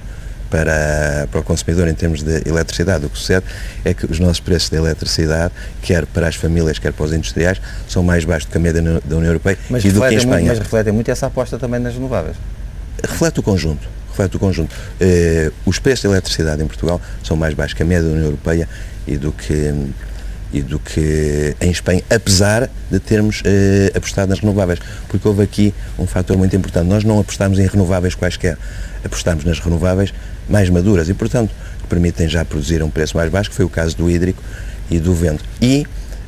[0.53, 3.07] para, para o consumidor em termos de eletricidade.
[3.07, 3.47] O que sucede
[3.83, 7.59] é que os nossos preços de eletricidade, quer para as famílias, quer para os industriais,
[7.89, 10.19] são mais baixos do que a média da União Europeia mas e do que em
[10.19, 10.37] Espanha.
[10.37, 12.37] Muito, mas refletem muito essa aposta também nas renováveis.
[13.03, 13.89] Reflete o conjunto.
[14.11, 14.77] Reflete o conjunto.
[15.01, 18.27] Eh, os preços de eletricidade em Portugal são mais baixos que a média da União
[18.27, 18.69] Europeia
[19.07, 19.73] e do que
[20.53, 25.73] e do que em Espanha, apesar de termos eh, apostado nas renováveis, porque houve aqui
[25.99, 26.87] um fator muito importante.
[26.87, 28.59] Nós não apostamos em renováveis quaisquer,
[29.03, 30.13] apostamos nas renováveis
[30.49, 31.51] mais maduras e, portanto,
[31.81, 34.43] que permitem já produzir a um preço mais baixo, que foi o caso do hídrico
[34.91, 35.45] e do vento.
[35.61, 35.87] E,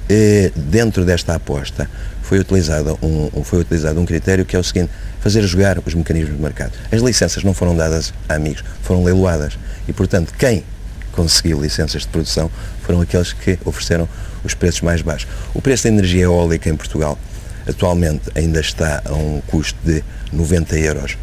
[0.09, 1.89] eh, dentro desta aposta,
[2.23, 6.37] foi utilizado, um, foi utilizado um critério que é o seguinte, fazer jogar os mecanismos
[6.37, 6.73] de mercado.
[6.91, 9.59] As licenças não foram dadas a amigos, foram leiloadas.
[9.87, 10.65] E, portanto, quem
[11.13, 12.51] conseguiu licenças de produção
[12.83, 14.09] foram aqueles que ofereceram
[14.43, 15.29] os preços mais baixos.
[15.53, 17.19] O preço da energia eólica em Portugal
[17.67, 21.17] atualmente ainda está a um custo de 90 euros,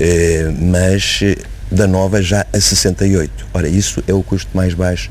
[0.00, 1.20] eh, mas
[1.70, 3.46] da nova já a 68.
[3.52, 5.10] Ora, isso é o custo mais baixo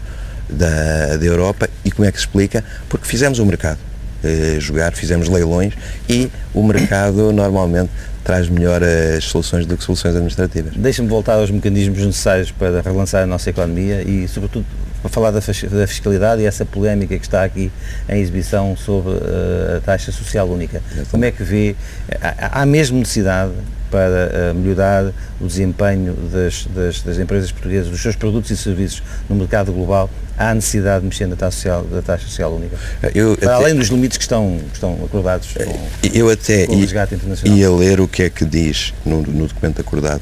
[0.50, 2.64] da, da Europa e como é que se explica?
[2.88, 3.80] Porque fizemos o mercado
[4.24, 5.74] eh, jogar, fizemos leilões
[6.10, 7.92] e o mercado normalmente
[8.24, 10.74] traz melhor as soluções do que soluções administrativas.
[10.76, 14.66] Deixa-me voltar aos mecanismos necessários para relançar a nossa economia e, sobretudo,
[15.00, 17.72] para falar da, fiscalidade e essa polémica que está aqui
[18.10, 20.82] em exibição sobre uh, a taxa social única.
[21.12, 21.76] Como é que vê?
[22.20, 23.52] Há, há mesmo necessidade
[23.90, 29.04] para uh, melhorar o desempenho das, das, das, empresas portuguesas, dos seus produtos e serviços
[29.30, 32.78] no mercado global, há necessidade de mexer na taxa social, da taxa social única?
[33.14, 36.74] Eu para até, além dos limites que estão, que estão acordados com, eu até com
[36.74, 37.58] o resgate internacional.
[37.58, 40.22] Ia ler o que é que diz no, no documento acordado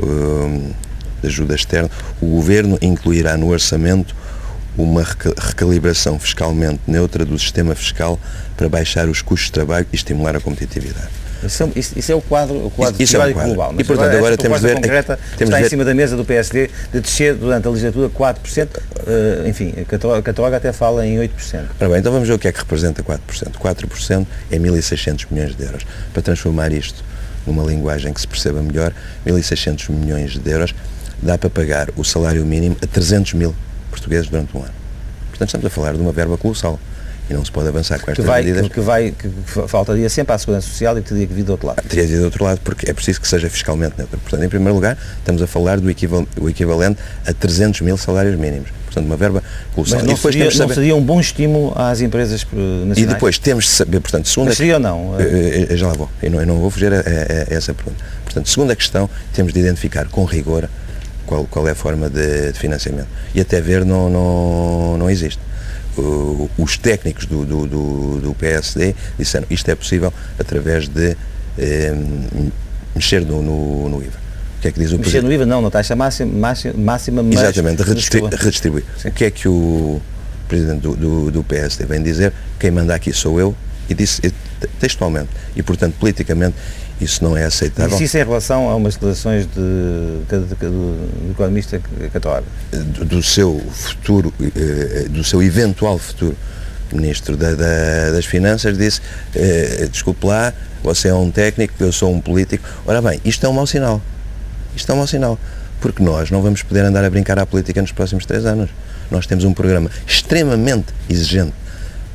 [0.00, 0.72] um,
[1.20, 1.90] de ajuda externa.
[2.20, 4.14] O Governo incluirá no orçamento
[4.76, 5.04] uma
[5.38, 8.18] recalibração fiscalmente neutra do sistema fiscal
[8.56, 11.23] para baixar os custos de trabalho e estimular a competitividade.
[11.46, 13.74] Isso, é isso, isso é o quadro, o quadro isso, é um global.
[13.78, 14.74] e, portanto, agora, agora temos de ver...
[14.74, 15.66] concreta temos está ver...
[15.66, 20.22] em cima da mesa do PSD de descer durante a legislatura 4%, uh, enfim, a
[20.22, 21.30] Cataloga até fala em 8%.
[21.80, 23.18] Ora bem, então vamos ver o que é que representa 4%.
[23.58, 25.84] 4% é 1.600 milhões de euros.
[26.12, 27.04] Para transformar isto
[27.46, 28.92] numa linguagem que se perceba melhor,
[29.26, 30.74] 1.600 milhões de euros
[31.22, 33.54] dá para pagar o salário mínimo a 300 mil
[33.90, 34.74] portugueses durante um ano.
[35.30, 36.78] Portanto, estamos a falar de uma verba colossal
[37.28, 38.68] e não se pode avançar com estas que vai, medidas.
[38.68, 39.28] Que, vai, que
[39.66, 41.82] faltaria sempre à Segurança Social e que teria que vir do outro lado.
[41.88, 44.18] Teria que vir do outro lado porque é preciso que seja fiscalmente neutro.
[44.18, 48.68] Portanto, em primeiro lugar, estamos a falar do equivalente, a 300 mil salários mínimos.
[48.84, 49.42] Portanto, uma verba
[49.74, 50.00] colossal.
[50.00, 50.74] Mas não, seria, não saber...
[50.74, 52.98] seria um bom estímulo às empresas nacionais?
[52.98, 54.50] E depois temos de saber, portanto, segunda...
[54.50, 55.20] Mas seria ou não?
[55.20, 56.08] Eu já lá vou.
[56.22, 58.04] Eu não, eu não vou fugir a, a, a, essa pergunta.
[58.24, 60.68] Portanto, segunda questão, temos de identificar com rigor
[61.26, 63.08] qual, qual é a forma de, de financiamento.
[63.34, 65.40] E até ver não, não, não existe.
[65.96, 71.16] Uh, os técnicos do, do, do, do, PSD disseram isto é possível através de
[71.56, 71.94] eh,
[72.94, 74.18] mexer no, no, no, IVA.
[74.58, 76.32] O que é que diz o Mexer no IVA não, na taxa máxima,
[76.76, 78.34] máxima mas Exatamente, redistribuir.
[78.34, 78.84] redistribuir.
[79.04, 80.00] O que é que o
[80.48, 82.32] Presidente do, do, do PSD vem dizer?
[82.58, 83.54] Quem manda aqui sou eu
[83.88, 84.20] e disse,
[84.80, 85.28] textualmente.
[85.54, 86.56] E, portanto, politicamente,
[87.00, 87.98] isso não é aceitável.
[87.98, 89.52] E isso em relação a umas declarações de,
[90.28, 91.80] de, de, do economista
[92.12, 92.48] Católico?
[92.70, 96.36] Do, do seu futuro, eh, do seu eventual futuro
[96.92, 99.00] Ministro da, da, das Finanças, disse,
[99.34, 102.66] eh, desculpe lá, você é um técnico, eu sou um político.
[102.86, 104.00] Ora bem, isto é um mau sinal.
[104.76, 105.38] Isto é um mau sinal.
[105.80, 108.70] Porque nós não vamos poder andar a brincar à política nos próximos três anos.
[109.10, 111.52] Nós temos um programa extremamente exigente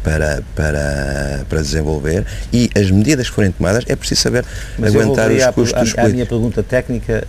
[0.04, 2.26] para, para, para desenvolver.
[2.52, 4.46] E as medidas que forem tomadas é preciso saber
[4.78, 7.24] Mas aguentar os custos a, a, a minha pergunta técnica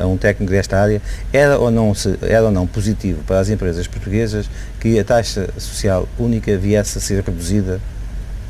[0.00, 1.00] a, a, um técnico desta área.
[1.32, 1.92] Era ou, não,
[2.22, 4.48] era ou não positivo para as empresas portuguesas
[4.80, 7.80] que a taxa social única viesse a ser reduzida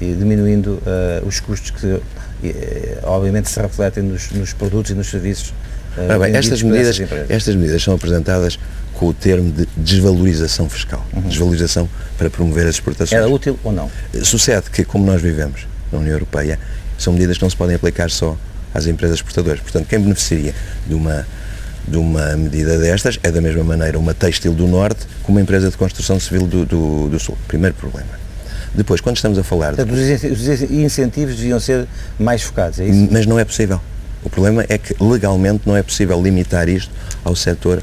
[0.01, 2.03] e diminuindo uh, os custos que uh,
[3.03, 5.53] obviamente se refletem nos, nos, produtos e nos serviços
[6.21, 8.59] bem, estas medidas, estas medidas são apresentadas
[8.99, 11.07] com o termo de desvalorização fiscal.
[11.15, 11.23] Uhum.
[11.23, 13.13] Desvalorização para promover as exportações.
[13.13, 13.89] Era útil ou não?
[14.25, 16.59] Sucede que, como nós vivemos na União Europeia,
[16.99, 18.37] são medidas que não se podem aplicar só
[18.75, 19.61] às empresas exportadoras.
[19.61, 20.53] Portanto, quem beneficiaria
[20.87, 21.25] de uma,
[21.87, 25.71] de uma medida destas é, da mesma maneira, uma têxtil do Norte como uma empresa
[25.71, 27.39] de construção civil do, do, do Sul.
[27.47, 28.11] Primeiro problema.
[28.75, 29.77] Depois, quando estamos a falar...
[29.77, 29.83] De...
[29.83, 31.87] Os incentivos deviam ser
[32.19, 33.09] mais focados, é isso?
[33.13, 33.81] Mas não é possível.
[34.25, 36.91] O problema é que legalmente não é possível limitar isto
[37.25, 37.81] ao setor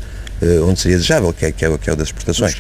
[0.68, 2.52] onde seria desejável, que é, que é, que é o das exportações.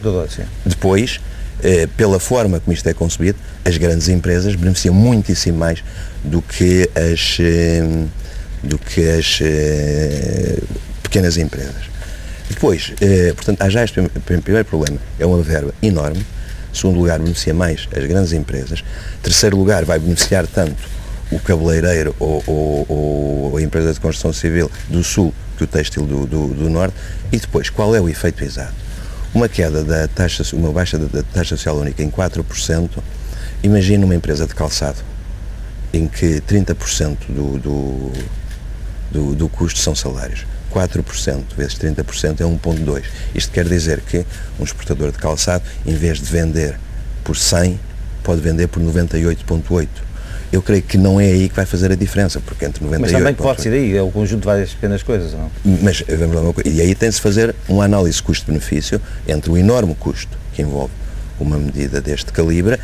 [0.66, 1.20] Depois,
[1.60, 5.84] uh, pela forma como isto é concebido, as grandes empresas beneficiam muitíssimo mais
[6.24, 8.10] do que as, uh,
[8.64, 9.40] do que as
[11.04, 11.96] pequenas empresas.
[12.50, 12.94] Depois,
[13.36, 16.26] portanto, há já este primeiro problema, é uma verba enorme.
[16.72, 18.84] Segundo lugar, beneficia mais as grandes empresas.
[19.24, 20.76] Terceiro lugar, vai beneficiar tanto
[21.32, 26.06] o cabeleireiro ou, ou, ou, a empresa de construção civil do Sul que o têxtil
[26.06, 26.96] do, do, do, Norte.
[27.32, 28.74] E depois, qual é o efeito exato?
[29.34, 32.90] Uma queda da taxa, uma baixa da, taxa social única em 4%,
[33.64, 34.98] imagina uma empresa de calçado
[35.94, 38.12] em que 30% do, do,
[39.12, 40.46] do, do custo são salários.
[40.74, 43.04] 4% vezes 30% é 1,2.
[43.34, 44.26] Isto quer dizer que
[44.60, 46.78] um exportador de calçado, em vez de vender
[47.24, 47.80] por 100,
[48.24, 50.05] pode vender por 98,8
[50.56, 53.02] eu creio que não é aí que vai fazer a diferença, porque entre 98...
[53.02, 55.52] Mas também pode ser aí, é o conjunto de várias pequenas coisas, não?
[55.82, 59.96] Mas, vamos lá uma coisa, e aí tem-se fazer uma análise custo-benefício entre o enorme
[59.96, 60.94] custo que envolve
[61.40, 62.80] uma medida deste calibre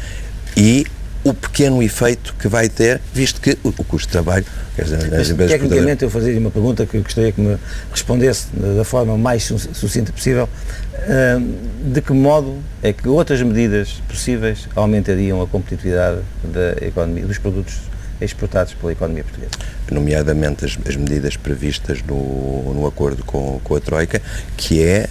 [0.58, 0.86] e
[1.24, 5.36] o pequeno efeito que vai ter, visto que o, o custo de trabalho, quer dizer,
[5.48, 7.58] Tecnicamente, eu fazia uma pergunta que eu gostaria que me
[7.92, 10.50] respondesse da forma mais sucinta possível.
[11.84, 17.76] De que modo é que outras medidas possíveis aumentariam a competitividade da economia, dos produtos
[18.20, 19.52] exportados pela economia portuguesa?
[19.92, 24.22] Nomeadamente as, as medidas previstas no, no acordo com, com a Troika,
[24.58, 25.08] que é,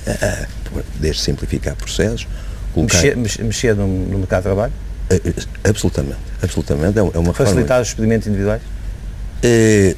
[0.99, 2.27] desde simplificar processos,
[2.75, 3.01] colocar...
[3.17, 4.73] Mexer, mexer no, no mercado de trabalho?
[5.11, 6.99] Eh, eh, absolutamente, absolutamente.
[6.99, 7.83] É uma Facilitar forma...
[7.83, 8.63] os expedimentos individuais?
[9.43, 9.97] É,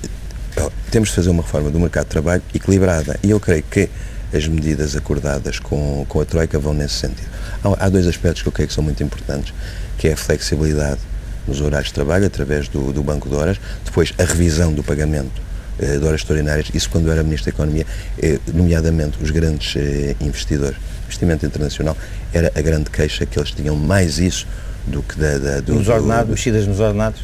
[0.91, 3.89] temos de fazer uma reforma do mercado de trabalho equilibrada e eu creio que
[4.35, 7.29] as medidas acordadas com, com a Troika vão nesse sentido.
[7.63, 9.53] Há, há dois aspectos que eu creio que são muito importantes,
[9.99, 11.01] que é a flexibilidade
[11.47, 15.43] nos horários de trabalho através do, do banco de horas, depois a revisão do pagamento
[15.79, 17.87] eh, de horas extraordinárias, isso quando eu era Ministro da Economia,
[18.23, 21.97] eh, nomeadamente os grandes eh, investidores, investimento internacional,
[22.33, 24.47] era a grande queixa que eles tinham mais isso
[24.87, 25.39] do que da...
[25.39, 27.21] da do, nos ordenados, mexidas nos ordenados?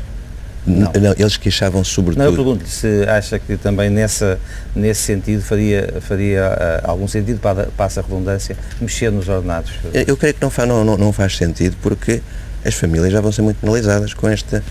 [0.68, 0.92] Não.
[1.00, 2.22] não, eles queixavam sobretudo...
[2.22, 4.38] Não, eu pergunto-lhe se acha que também nessa,
[4.76, 9.72] nesse sentido faria, faria uh, algum sentido, para, passa a redundância, mexer nos ordenados.
[9.94, 12.20] Eu, eu creio que não faz, não, não, não, faz sentido porque
[12.64, 14.62] as famílias já vão ser muito penalizadas com, esta,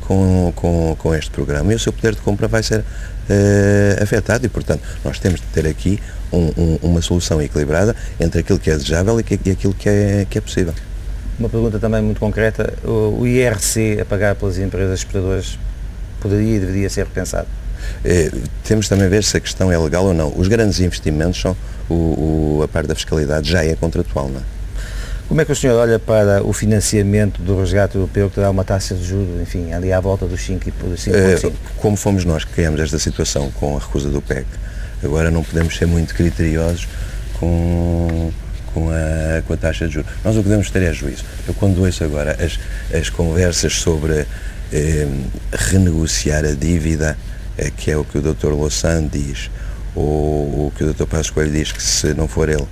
[0.00, 4.44] com, com, com este programa e o seu poder de compra vai ser uh, afetado
[4.44, 6.00] e, portanto, nós temos de ter aqui
[6.32, 9.88] um, um, uma solução equilibrada entre aquilo que é desejável e, que, e aquilo que
[9.88, 10.74] é, que é possível.
[11.38, 12.74] Uma pergunta também muito concreta.
[12.84, 15.58] O IRC a pagar pelas empresas exportadoras
[16.20, 17.48] poderia e deveria ser repensado?
[18.04, 18.30] É,
[18.62, 20.32] temos também a ver se a questão é legal ou não.
[20.36, 21.56] Os grandes investimentos são,
[21.88, 21.94] o,
[22.58, 24.54] o, a parte da fiscalidade já é contratual, não é?
[25.28, 28.62] Como é que o senhor olha para o financiamento do resgate europeu que dá uma
[28.62, 31.14] taxa de juros, enfim, ali à volta dos 5,5%?
[31.14, 34.46] É, como fomos nós que criamos esta situação com a recusa do PEC,
[35.02, 36.86] agora não podemos ser muito criteriosos
[37.40, 38.30] com
[38.74, 40.10] com a, com a taxa de juros.
[40.24, 41.24] Nós o que devemos ter é juízo.
[41.46, 42.58] Eu quando ouço agora as,
[42.92, 44.26] as conversas sobre
[44.72, 45.06] eh,
[45.52, 47.16] renegociar a dívida,
[47.56, 48.48] eh, que é o que o Dr.
[48.48, 49.50] Louçã diz,
[49.94, 51.06] ou o que o Dr.
[51.06, 52.66] Passos Coelho diz que se não for ele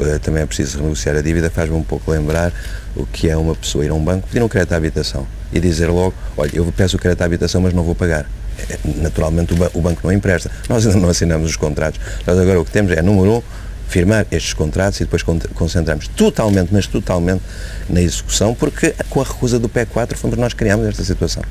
[0.00, 2.52] eh, também é preciso renegociar a dívida, faz-me um pouco lembrar
[2.96, 5.60] o que é uma pessoa ir a um banco pedir um crédito à habitação e
[5.60, 8.26] dizer logo, olha, eu peço o crédito à habitação, mas não vou pagar.
[8.68, 10.50] Eh, naturalmente o, ba o banco não empresta.
[10.68, 12.00] Nós ainda não assinamos os contratos.
[12.26, 13.42] Nós agora o que temos é, número um,
[13.88, 15.22] firmar estes contratos e depois
[15.54, 17.42] concentrarmos totalmente, mas totalmente
[17.88, 21.42] na execução, porque com a recusa do PEC 4 fomos nós que criámos esta situação.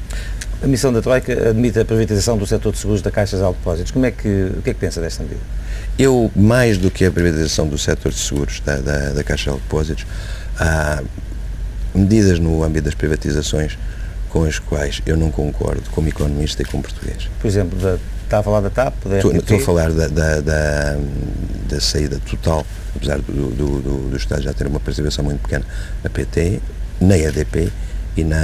[0.62, 3.92] A missão da Troika admite a privatização do setor de seguros da Caixa de Depósitos.
[3.92, 5.42] Como é que, o que é que pensa desta medida?
[5.98, 9.58] Eu, mais do que a privatização do setor de seguros da, da, da Caixa de
[9.58, 10.06] Depósitos,
[10.58, 11.04] há
[11.94, 13.78] medidas no âmbito das privatizações
[14.30, 17.30] com as quais eu não concordo como economista e como português.
[17.40, 18.94] Por exemplo, da, está a falar da TAP?
[19.06, 20.98] Da estou, estou a falar da, da, da,
[21.70, 25.66] da, saída total, apesar do, do, do, do Estado já ter uma participação muito pequena
[26.04, 26.62] na PT,
[27.00, 27.72] na EDP
[28.18, 28.38] e na,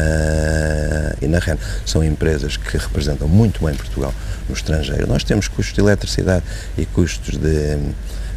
[1.22, 1.58] e na REN.
[1.86, 4.13] São empresas que representam muito bem Portugal
[4.48, 5.08] no estrangeiro.
[5.08, 6.44] Nós temos custos de eletricidade
[6.78, 7.78] e custos de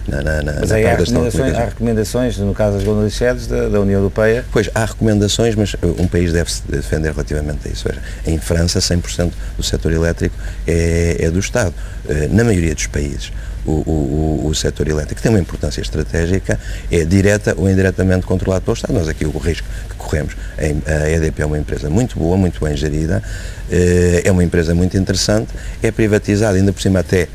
[0.06, 3.68] na, na, na, mas aí há recomendações, há recomendações, no caso das Golden Sheds da,
[3.68, 4.44] da, União Europeia?
[4.52, 7.88] Pois, há recomendações, mas uh, um país deve se defender relativamente a isso.
[8.26, 10.36] Em França, 100% do setor elétrico
[10.66, 11.74] é, é do Estado.
[12.04, 13.32] Uh, na maioria dos países,
[13.64, 18.74] o, o, o, setor elétrico tem uma importância estratégica, é direta ou indiretamente controlado pelo
[18.74, 18.92] Estado.
[18.92, 22.76] Nós aqui o risco que corremos, a EDP é uma empresa muito boa, muito bem
[22.76, 25.48] gerida, uh, é uma empresa muito interessante,
[25.82, 27.26] é privatizada ainda por cima até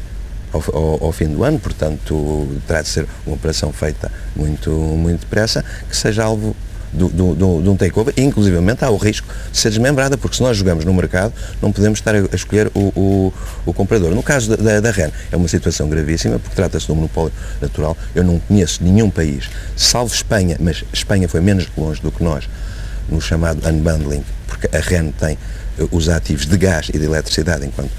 [0.51, 5.21] ao, ao, ao, fim do ano, portanto, terá de ser uma operação feita muito, muito
[5.21, 6.55] depressa, que seja alvo
[6.91, 10.93] de um takeover, inclusivamente há o risco de ser desmembrada, porque se nós jogamos no
[10.93, 13.33] mercado, não podemos estar a, a escolher o, o,
[13.65, 14.11] o, comprador.
[14.15, 17.33] No caso da, da, da REN, é uma situação gravíssima, porque trata-se de um monopólio
[17.61, 17.95] natural.
[18.15, 22.49] Eu não conheço nenhum país, salvo Espanha, mas Espanha foi menos longe do que nós,
[23.07, 25.37] no chamado unbundling, porque a REN tem
[25.77, 27.91] eh, os ativos de gás e de eletricidade, enquanto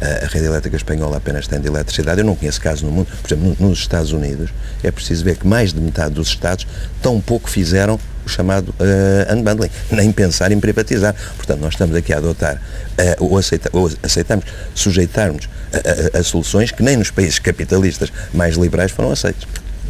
[0.00, 2.20] a rede elétrica espanhola apenas tem de eletricidade.
[2.20, 4.50] Eu não conheço caso no mundo, por exemplo, nos Estados Unidos,
[4.82, 6.66] é preciso ver que mais de metade dos Estados
[7.00, 11.14] tão pouco fizeram o chamado uh, unbundling, nem pensar em privatizar.
[11.36, 16.22] Portanto, nós estamos aqui a adotar, uh, ou, aceita, ou aceitamos, sujeitarmos a, a, a,
[16.22, 19.46] soluções que nem nos países capitalistas mais liberais foram aceitos.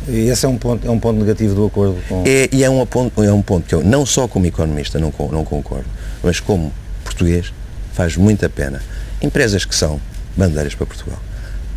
[0.06, 2.22] E esse é um ponto, é um ponto negativo do acordo com...
[2.24, 5.12] É, e é um, ponto, é um ponto que eu, não só como economista, não,
[5.32, 5.86] não concordo,
[6.22, 7.52] mas como português,
[7.92, 8.80] faz muita pena
[9.20, 10.00] Empresas que são
[10.36, 11.18] bandeiras para Portugal.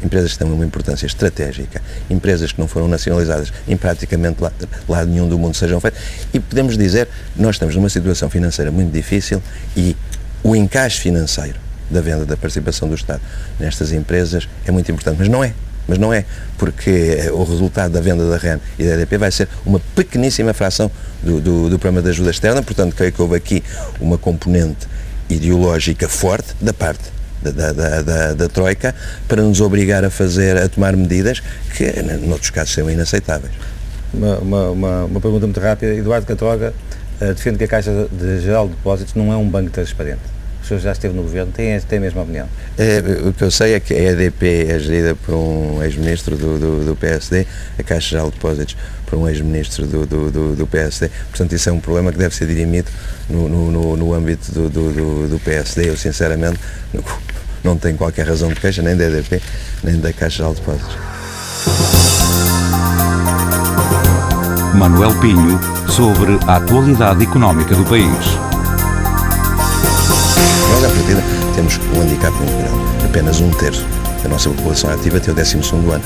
[0.03, 5.09] Empresas que têm uma importância estratégica, empresas que não foram nacionalizadas em praticamente lado, lado
[5.09, 5.99] nenhum do mundo sejam feitas.
[6.33, 9.41] E podemos dizer, nós estamos numa situação financeira muito difícil
[9.75, 9.95] e
[10.41, 13.21] o encaixe financeiro da venda da participação do Estado
[13.59, 15.53] nestas empresas é muito importante, mas não é.
[15.87, 16.23] Mas não é,
[16.55, 20.91] porque o resultado da venda da REN e da EDP vai ser uma pequeníssima fração
[21.23, 23.63] do, do, do programa de ajuda externa, portanto creio que houve aqui
[23.99, 24.87] uma componente
[25.27, 28.93] ideológica forte da parte da, da, da, da, Troika
[29.27, 31.41] para nos obrigar a fazer, a tomar medidas
[31.75, 31.89] que,
[32.21, 33.53] noutros casos, são inaceitáveis.
[34.13, 35.93] Uma, uma, uma, uma pergunta muito rápida.
[35.93, 36.73] Eduardo Catroga
[37.21, 40.39] uh, defende que a Caixa de Geral de Depósitos não é um banco transparente.
[40.63, 42.47] O senhor já esteve no governo, tem, tem a mesma opinião?
[42.77, 46.59] É, o que eu sei é que a EDP é gerida por um ex-ministro do,
[46.59, 47.47] do, do, PSD,
[47.77, 51.09] a Caixa Geral de Depósitos por um ex-ministro do, do, do, PSD.
[51.29, 52.91] Portanto, isso é um problema que deve ser dirimido
[53.29, 55.89] no, no, no, no âmbito do, do, do, PSD.
[55.89, 56.59] Eu, sinceramente,
[57.63, 59.41] não tenho qualquer razão de queixa, nem da EDP,
[59.83, 60.97] nem da Caixa de Depósitos.
[64.75, 68.05] Manuel Pinho sobre a atualidade económica do país.
[70.71, 71.23] Nós, à partida,
[71.55, 73.05] temos um handicap muito grande.
[73.05, 73.85] Apenas um terço
[74.23, 76.03] da nossa população ativa até o 12 ano.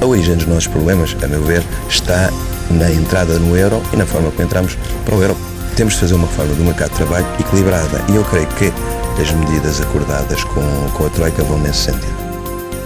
[0.00, 2.30] A origem dos nossos problemas, a meu ver, está
[2.70, 5.36] na entrada no euro e na forma como entramos para o euro.
[5.74, 8.72] Temos de fazer uma forma do mercado de trabalho equilibrada e eu creio que
[9.20, 12.18] as medidas acordadas com, com a Troika vão nesse sentido.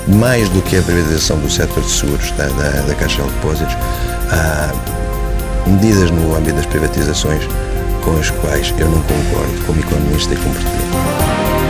[0.09, 3.77] Mais do que a privatização do setor de seguros da, da, da Caixa de Depósitos,
[4.31, 4.73] há
[5.66, 7.47] medidas no âmbito das privatizações
[8.03, 11.62] com as quais eu não concordo como economista e como português.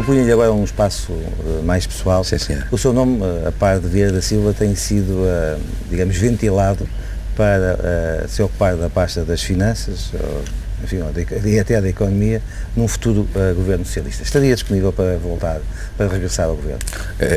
[0.00, 2.24] Propunha-lhe agora um espaço uh, mais pessoal.
[2.24, 2.38] Sim.
[2.70, 5.60] O seu nome, uh, a par de Vieira da Silva, tem sido, uh,
[5.90, 6.88] digamos, ventilado
[7.36, 10.10] para se ocupar da pasta das finanças,
[10.84, 10.98] enfim,
[11.42, 12.42] e até da economia,
[12.76, 14.22] num futuro governo socialista.
[14.22, 15.58] Estaria disponível para voltar,
[15.96, 16.80] para regressar ao governo?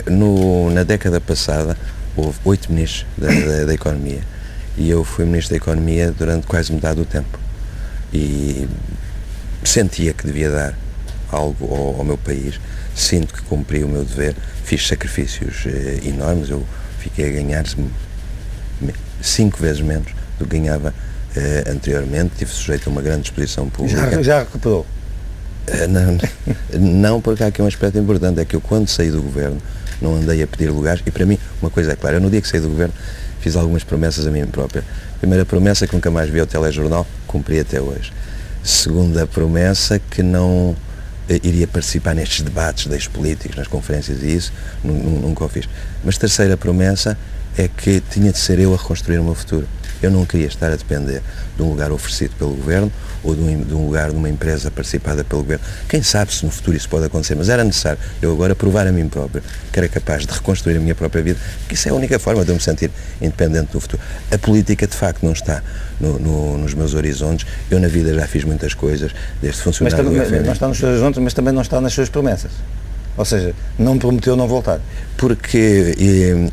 [0.10, 1.78] No, na década passada,
[2.18, 4.20] houve oito ministros da, da, da economia
[4.76, 7.40] e eu fui ministro da economia durante quase metade do tempo.
[8.12, 8.68] E
[9.64, 10.83] sentia que devia dar
[11.34, 12.60] algo ao, ao, meu país,
[12.96, 16.64] sinto que cumpri o meu dever, fiz sacrifícios eh, enormes, eu
[17.00, 17.66] fiquei a ganhar
[19.22, 20.08] cinco vezes menos
[20.38, 20.94] do que ganhava
[21.36, 24.12] eh, anteriormente, estive sujeito a uma grande exposição pública.
[24.12, 24.86] Já, já recuperou?
[25.68, 26.18] Eh, não,
[26.80, 29.58] não, porque há aqui um aspecto importante, é que eu quando saí do governo
[30.02, 32.42] não andei a pedir lugares e para mim uma coisa é clara, eu no dia
[32.42, 32.94] que saí do governo
[33.40, 34.84] fiz algumas promessas a mim própria.
[35.20, 38.14] Primeira promessa que nunca mais vi ao telejornal, cumpri até hoje.
[38.64, 40.76] Segunda promessa, que não
[41.30, 44.54] iria participar nestes debates das políticos, nas conferências e isso,
[44.84, 45.68] nunca o fiz.
[46.04, 47.18] Mas terceira promessa
[47.58, 49.68] é que tinha de ser eu a reconstruir o meu futuro.
[50.02, 51.22] Eu não queria estar a depender
[51.56, 52.92] de um lugar oferecido pelo governo
[53.24, 55.64] ou de um, de um lugar de uma empresa participada pelo governo.
[55.88, 58.92] Quem sabe se no futuro isso pode acontecer, mas era necessário eu agora provar a
[58.92, 61.96] mim próprio que era capaz de reconstruir a minha própria vida, que isso é a
[61.96, 64.02] única forma de eu me sentir independente do futuro.
[64.32, 65.64] A política de facto não está
[66.00, 67.48] no, no, nos meus horizontes.
[67.70, 69.12] Eu na vida já fiz muitas coisas,
[69.42, 72.10] desde funcionário mas, também, Não está nos seus horizontes, mas também não está nas suas
[72.10, 72.52] promessas.
[73.18, 74.80] Ou seja, não prometeu não voltar.
[75.18, 75.96] Porque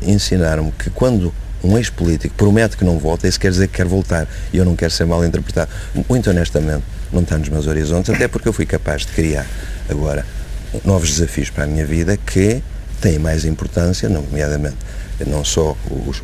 [0.01, 1.33] ensinaram-me que quando
[1.63, 4.27] um ex-político promete que não volta, isso quer dizer que quer voltar.
[4.53, 5.69] E eu não quero ser mal interpretado.
[6.09, 9.45] Muito honestamente, não está nos meus horizontes, até porque eu fui capaz de criar
[9.89, 10.25] agora
[10.85, 12.63] novos desafios para a minha vida que
[13.01, 14.77] têm mais importância, nomeadamente
[15.27, 15.75] não só
[16.07, 16.21] os,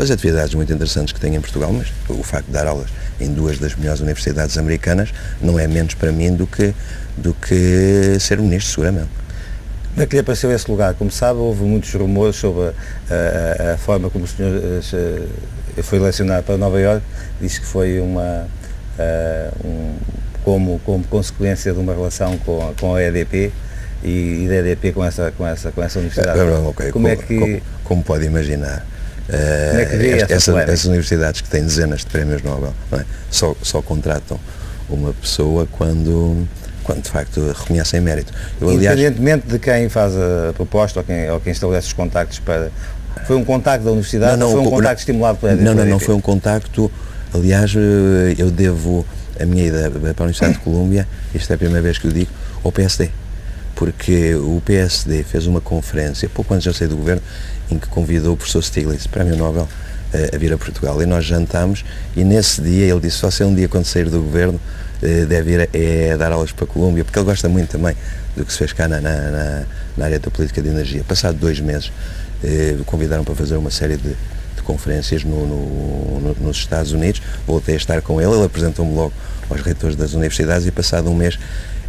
[0.00, 2.88] as atividades muito interessantes que tenho em Portugal, mas o facto de dar aulas
[3.20, 6.74] em duas das melhores universidades americanas não é menos para mim do que,
[7.16, 9.19] do que ser ministro, seguramente.
[9.90, 10.94] Como é que lhe apareceu esse lugar?
[10.94, 15.98] Como sabe, houve muitos rumores sobre a, a, a forma como o senhor uh, foi
[15.98, 17.04] elecionado para Nova Iorque.
[17.40, 18.46] Diz que foi uma,
[18.98, 19.96] uh, um,
[20.44, 23.52] como, como consequência de uma relação com, a, com a EDP
[24.02, 26.38] e, e da EDP com essa, com essa, com essa universidade.
[26.38, 26.92] É, okay.
[26.92, 27.38] como, como, é que...
[27.38, 28.86] Como, como, pode imaginar,
[29.28, 33.04] uh, é essa essa, essas universidades que têm dezenas de prémios Nobel é?
[33.30, 34.38] só, só contratam
[34.88, 36.46] uma pessoa quando
[36.90, 38.32] quando de facto reconhecem mérito.
[38.60, 42.40] Eu, Independentemente aliás, de quem faz a proposta ou quem, ou quem estabelece os contactos
[42.40, 42.70] para.
[43.26, 45.74] Foi um contacto da universidade não, não, ou foi um contacto não, estimulado pela Não,
[45.74, 46.90] não, não foi um contacto.
[47.32, 49.06] Aliás, eh, eu devo
[49.38, 52.12] a minha ida para a Universidade de Colômbia, isto é a primeira vez que eu
[52.12, 52.30] digo,
[52.64, 53.10] ao PSD.
[53.76, 57.22] Porque o PSD fez uma conferência, pouco antes de eu sair do governo,
[57.70, 59.68] em que convidou o professor Stiglitz, Prémio Nobel,
[60.12, 61.00] eh, a vir a Portugal.
[61.00, 61.84] E nós jantámos
[62.16, 64.60] e nesse dia ele disse, você um dia quando sair do governo
[65.00, 67.96] deve ir é dar aulas para a Colômbia, porque ele gosta muito também
[68.36, 69.64] do que se fez cá na, na,
[69.96, 71.02] na área da política de energia.
[71.04, 71.90] Passado dois meses,
[72.44, 77.22] eh, convidaram para fazer uma série de, de conferências no, no, no, nos Estados Unidos.
[77.46, 79.12] Voltei a estar com ele, ele apresentou-me logo
[79.48, 81.38] aos reitores das universidades e passado um mês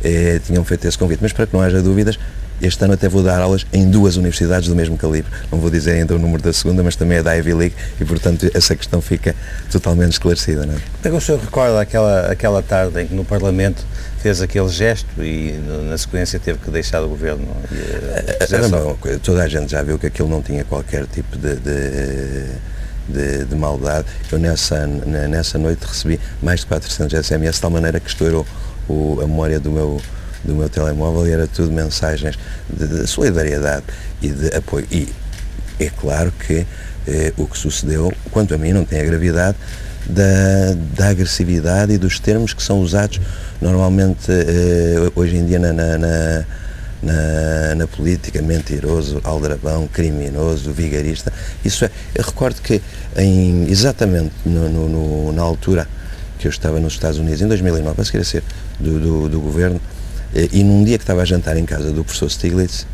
[0.04, 1.20] eh, tinham feito esse convite.
[1.22, 2.18] Mas para que não haja dúvidas,
[2.62, 5.32] este ano até vou dar aulas em duas universidades do mesmo calibre.
[5.52, 8.06] Não vou dizer ainda o número da segunda, mas também é da Ivy League e,
[8.06, 9.36] portanto, essa questão fica
[9.72, 10.66] totalmente esclarecida.
[10.66, 10.78] Não é?
[11.02, 13.84] que o senhor recorda aquela, aquela tarde em que no Parlamento
[14.22, 15.54] fez aquele gesto e
[15.90, 17.46] na sequência teve que deixar o governo?
[17.72, 21.56] E, uh, não, toda a gente já viu que aquilo não tinha qualquer tipo de,
[21.56, 22.72] de...
[23.10, 24.06] De, de, maldade.
[24.32, 28.46] Eu nessa, nessa noite recebi mais de 400 SMS, de tal maneira que estourou
[28.88, 30.00] o, a memória do meu,
[30.44, 32.38] do meu telemóvel e era tudo mensagens
[32.70, 33.86] de, de solidariedade
[34.22, 34.88] e de apoio.
[34.92, 35.08] E
[35.80, 36.66] é claro que
[37.08, 39.58] eh, o que sucedeu, quanto a mim, não tem a gravidade
[40.06, 43.20] da, da agressividade e dos termos que são usados
[43.62, 46.46] normalmente eh, hoje em dia na, na, na
[47.02, 51.34] na, na, política, mentiroso, aldrabão, criminoso, vigarista.
[51.66, 52.80] Isso é, eu recordo que
[53.18, 55.88] em, exatamente no, no, no, na altura
[56.38, 58.44] que eu estava nos Estados Unidos, em 2009, a seguir a ser
[58.80, 59.82] do, do, do governo,
[60.34, 62.88] e num dia que estava a jantar em casa do professor Stiglitz,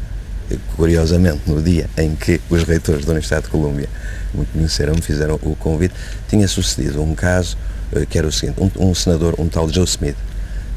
[0.52, 3.88] eh, curiosamente no dia em que os reitores da Universidade de Colômbia
[4.34, 5.94] me conheceram, me fizeram o convite,
[6.28, 7.58] tinha sucedido um caso
[7.94, 10.18] eh, que era o seguinte, um, um senador, um tal Joe Smith,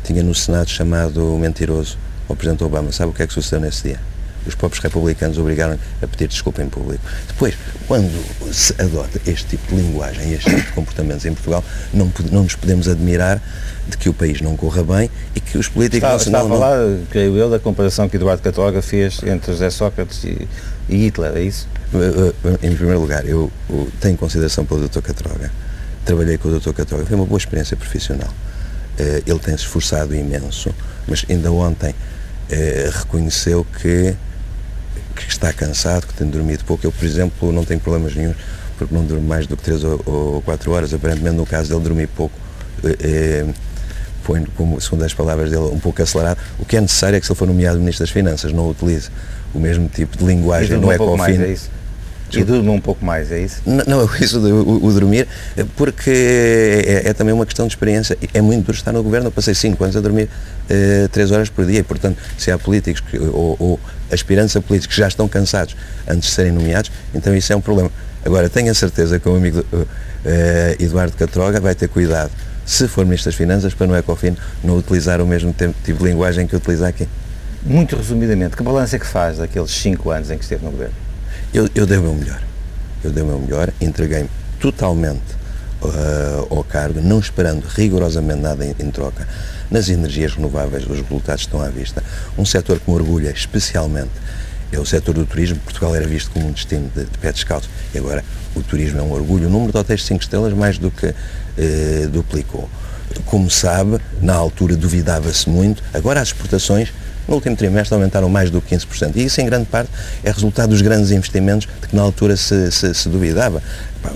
[0.05, 1.97] tinha no Senado chamado mentiroso
[2.29, 2.93] ao Presidente Obama.
[2.93, 4.10] Sabe o que é que sucedeu nesse dia?
[4.47, 7.03] Os próprios republicanos obrigaram a pedir desculpa em público.
[7.27, 7.55] Depois,
[7.87, 8.11] quando
[8.53, 12.55] se adota este tipo de linguagem este tipo de comportamentos em Portugal, não, não nos
[12.55, 13.41] podemos admirar
[13.89, 16.47] de que o país não corra bem e que os políticos está, não...
[16.47, 17.05] Está a falar, não...
[17.11, 20.49] creio eu, da comparação que Eduardo Católoga fez entre José Sócrates e,
[20.89, 21.69] e, Hitler, é isso?
[21.93, 25.01] Eh, eh, em primeiro lugar, eu, eu tenho consideração pelo Dr.
[25.01, 25.51] Católoga.
[26.05, 26.73] Trabalhei com o Dr.
[26.73, 28.33] Católoga, foi uma boa experiência profissional.
[28.99, 30.75] Eh, ele tem se esforçado imenso,
[31.07, 31.95] mas ainda ontem
[32.93, 34.13] reconheceu que,
[35.25, 36.87] que está cansado, que tem dormido pouco.
[36.87, 38.35] Eu, por exemplo, não tenho problemas nenhum
[38.79, 40.95] porque não durmo mais do que 3 ou 4 horas.
[40.95, 42.35] Aparentemente, no caso dele, dormi pouco
[44.25, 46.39] põe, como, segundo as palavras dele, um pouco acelerado.
[46.59, 49.11] O que é necessário é que se ele for nomeado Ministro das Finanças não utilize
[49.55, 51.39] o mesmo tipo de linguagem no Ecofin.
[51.39, 51.71] Um é isso?
[52.39, 53.63] E durma um pouco mais, é isso?
[53.67, 55.27] Não, não isso de, o, o, dormir,
[55.77, 58.17] porque é, é, também uma questão de experiência.
[58.33, 59.29] É muito duro estar no governo.
[59.29, 60.29] Eu passei 5 anos a dormir
[61.13, 63.81] 3 uh, horas por dia e, portanto, se há políticos que, ou, ou
[64.13, 65.77] aspirantes a políticos que já estão cansados
[66.07, 67.91] antes de serem nomeados, então isso é um problema.
[68.25, 69.87] Agora, tenho a certeza que o amigo uh,
[70.79, 72.31] Eduardo Catroga vai ter cuidado
[72.71, 76.47] se for Ministro das Finanças, para no Ecofin não utilizar o mesmo tipo de linguagem
[76.47, 77.09] que utiliza aqui.
[77.65, 80.95] Muito resumidamente, que balanço é que faz daqueles cinco anos em que esteve no governo?
[81.53, 82.41] Eu, eu dei o meu melhor.
[83.03, 84.29] Eu dei o meu melhor, entreguei-me
[84.61, 85.35] totalmente
[85.83, 89.27] uh, ao cargo, não esperando rigorosamente nada em, em, troca.
[89.69, 92.05] Nas energias renováveis, os resultados estão à vista.
[92.39, 94.11] Um setor que me orgulha especialmente
[94.71, 95.59] é o setor do turismo.
[95.61, 97.33] Portugal era visto como um destino de, de pé
[97.95, 98.25] e agora
[98.55, 99.49] o turismo é um orgulho.
[99.49, 102.69] O número de hotéis de 5 estrelas mais do que uh, duplicou.
[103.25, 106.93] Como sabe, na altura duvidava-se muito, agora as exportações
[107.31, 109.13] no último trimestre aumentaram mais do que 15%.
[109.15, 109.91] E isso, em grande parte,
[110.25, 113.63] é resultado dos grandes investimentos de que na altura se, se, se duvidava.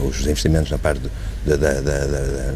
[0.02, 1.00] os investimentos na parte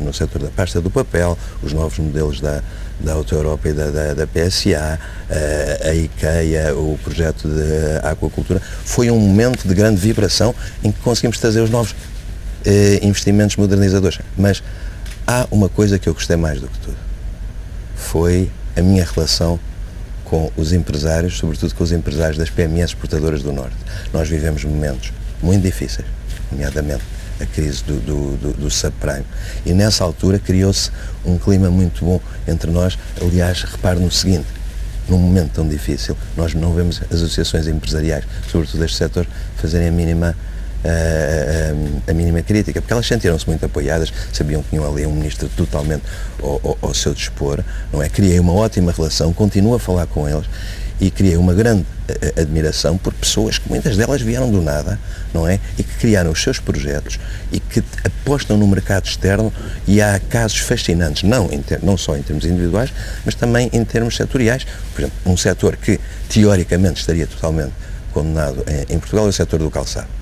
[0.01, 2.63] no setor da pasta do papel, os novos modelos da,
[2.99, 4.99] da Auto Europa e da, da, da PSA,
[5.31, 10.99] a, a IKEA, o projeto de aquacultura, foi um momento de grande vibração em que
[11.01, 11.95] conseguimos trazer os novos
[12.65, 14.19] eh, investimentos modernizadores.
[14.37, 14.63] Mas
[15.27, 16.97] há uma coisa que eu gostei mais do que tudo.
[17.95, 19.61] Foi a minha relação
[20.29, 23.76] com os empresários, sobretudo com os empresários das PMEs exportadoras do Norte.
[24.12, 25.12] Nós vivemos momentos
[25.43, 26.07] muito difíceis,
[26.51, 27.03] nomeadamente
[27.41, 29.24] a crise do, do, do, do subprime.
[29.64, 30.91] E nessa altura criou-se
[31.24, 32.99] um clima muito bom entre nós.
[33.20, 34.47] Aliás, repare no seguinte,
[35.09, 39.26] num momento tão difícil, nós não vemos as associações empresariais, sobretudo deste setor,
[39.57, 40.37] fazerem a mínima
[40.85, 45.49] a, a, mínima crítica, porque elas sentiram-se muito apoiadas, sabiam que tinham ali um ministro
[45.57, 46.03] totalmente
[46.43, 47.62] ao, ao, ao, seu dispor,
[47.93, 48.09] não é?
[48.09, 50.47] Criei uma ótima relação, continuo a falar com eles
[51.01, 51.87] e criei uma grande
[52.37, 54.99] admiração por pessoas que muitas delas vieram do nada,
[55.33, 55.61] não é?
[55.79, 57.20] E que criaram os seus projetos
[57.53, 59.53] e que apostam no mercado externo
[59.87, 61.49] e há casos fascinantes, não,
[61.83, 62.93] não só em termos individuais,
[63.24, 64.66] mas também em termos setoriais.
[64.95, 67.72] Por exemplo, um setor que teoricamente estaria totalmente
[68.12, 70.18] condenado em, em Portugal é o setor do calçado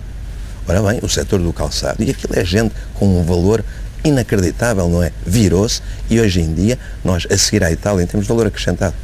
[0.69, 3.65] Ora bem, o setor do calçado, e aquilo é gente com um valor
[4.05, 5.13] inacreditável, não é?
[5.25, 8.95] Virou-se e hoje em dia nós, a seguir à Itália, em termos de valor acrescentado,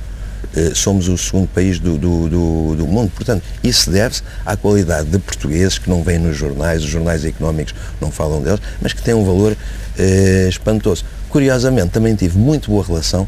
[0.57, 3.11] eh, somos o segundo país do, do, do, do mundo.
[3.15, 7.75] Portanto, isso deve-se à qualidade de portugueses que não vêm nos jornais, os jornais económicos
[8.01, 9.57] não falam deles, mas que têm um valor
[9.99, 11.05] eh, espantoso.
[11.29, 13.27] Curiosamente, também tive muito boa relação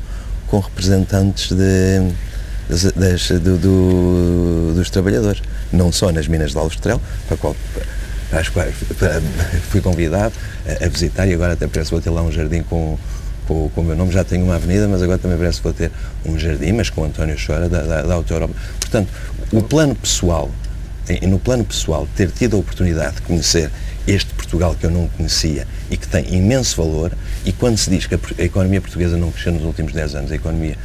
[0.49, 2.12] com representantes de,
[2.68, 7.57] das, das, do, do, dos trabalhadores, não só nas minas de Alvestrel, para qual
[8.39, 8.61] acho que
[9.70, 10.35] fui convidado
[10.80, 12.99] a, visitar e agora até parece que vou ter lá um jardim com,
[13.47, 14.12] com, com, o meu nome.
[14.12, 15.91] Já tenho uma avenida, mas agora também parece que vou ter
[16.24, 18.22] um jardim, mas com António Chora, da, da, da.
[18.22, 19.09] Portanto,
[19.53, 20.51] o plano pessoal,
[21.22, 23.70] no plano pessoal, ter tido a oportunidade de conhecer
[24.07, 27.12] este Portugal que eu não conhecia e que tem imenso valor,
[27.45, 30.32] e quando se diz que a, a economia portuguesa não cresceu nos últimos 10 anos,
[30.32, 30.76] a economia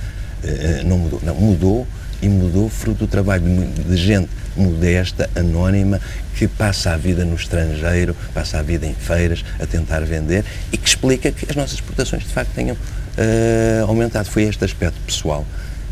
[0.44, 1.22] eh, não mudou.
[1.24, 1.88] Não, mudou
[2.22, 6.02] e mudou fruto do trabalho de, gente modesta, anónima,
[6.36, 10.78] que passa a vida no estrangeiro, passa a vida em feiras a tentar vender e
[10.78, 14.28] que explica que as nossas exportações de facto tenham uh, aumentado.
[14.30, 15.46] Foi este aspecto pessoal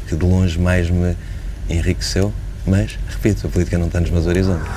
[0.07, 1.15] que de longe mais me
[1.69, 2.33] enriqueceu,
[2.65, 4.67] mas, repito, a política não está nos meus horizontes.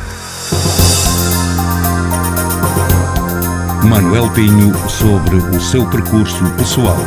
[3.85, 6.99] Manuel Pinho sobre o seu percurso pessoal.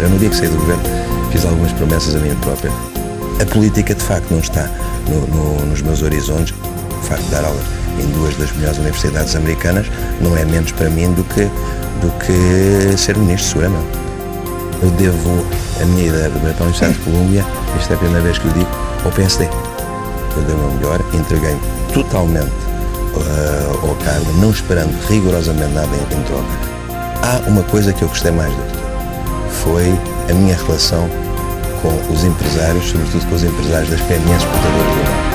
[0.00, 0.82] Eu, no dia que saí do governo,
[1.32, 2.70] fiz algumas promessas a mim própria.
[3.40, 4.68] A política, de facto, não está
[5.08, 6.54] no, no, nos meus horizontes.
[6.90, 7.64] O facto de dar aulas
[7.98, 9.86] em duas das melhores universidades americanas
[10.20, 11.44] não é menos para mim do que,
[12.00, 13.86] do que ser ministro, seguramente.
[14.82, 15.46] Eu devo
[15.80, 17.44] a minha ideia para a Universidade de Colômbia,
[17.78, 18.70] esta é a primeira vez que o digo,
[19.04, 19.44] ao PSD.
[20.36, 21.60] Eu dei o meu melhor, entreguei-me
[21.92, 22.52] totalmente
[23.14, 26.72] uh, ao cargo, não esperando rigorosamente nada em, em troca.
[27.22, 31.08] Há uma coisa que eu gostei mais do que foi a minha relação
[31.82, 35.31] com os empresários, sobretudo com os empresários das PMEs exportadoras do Norte.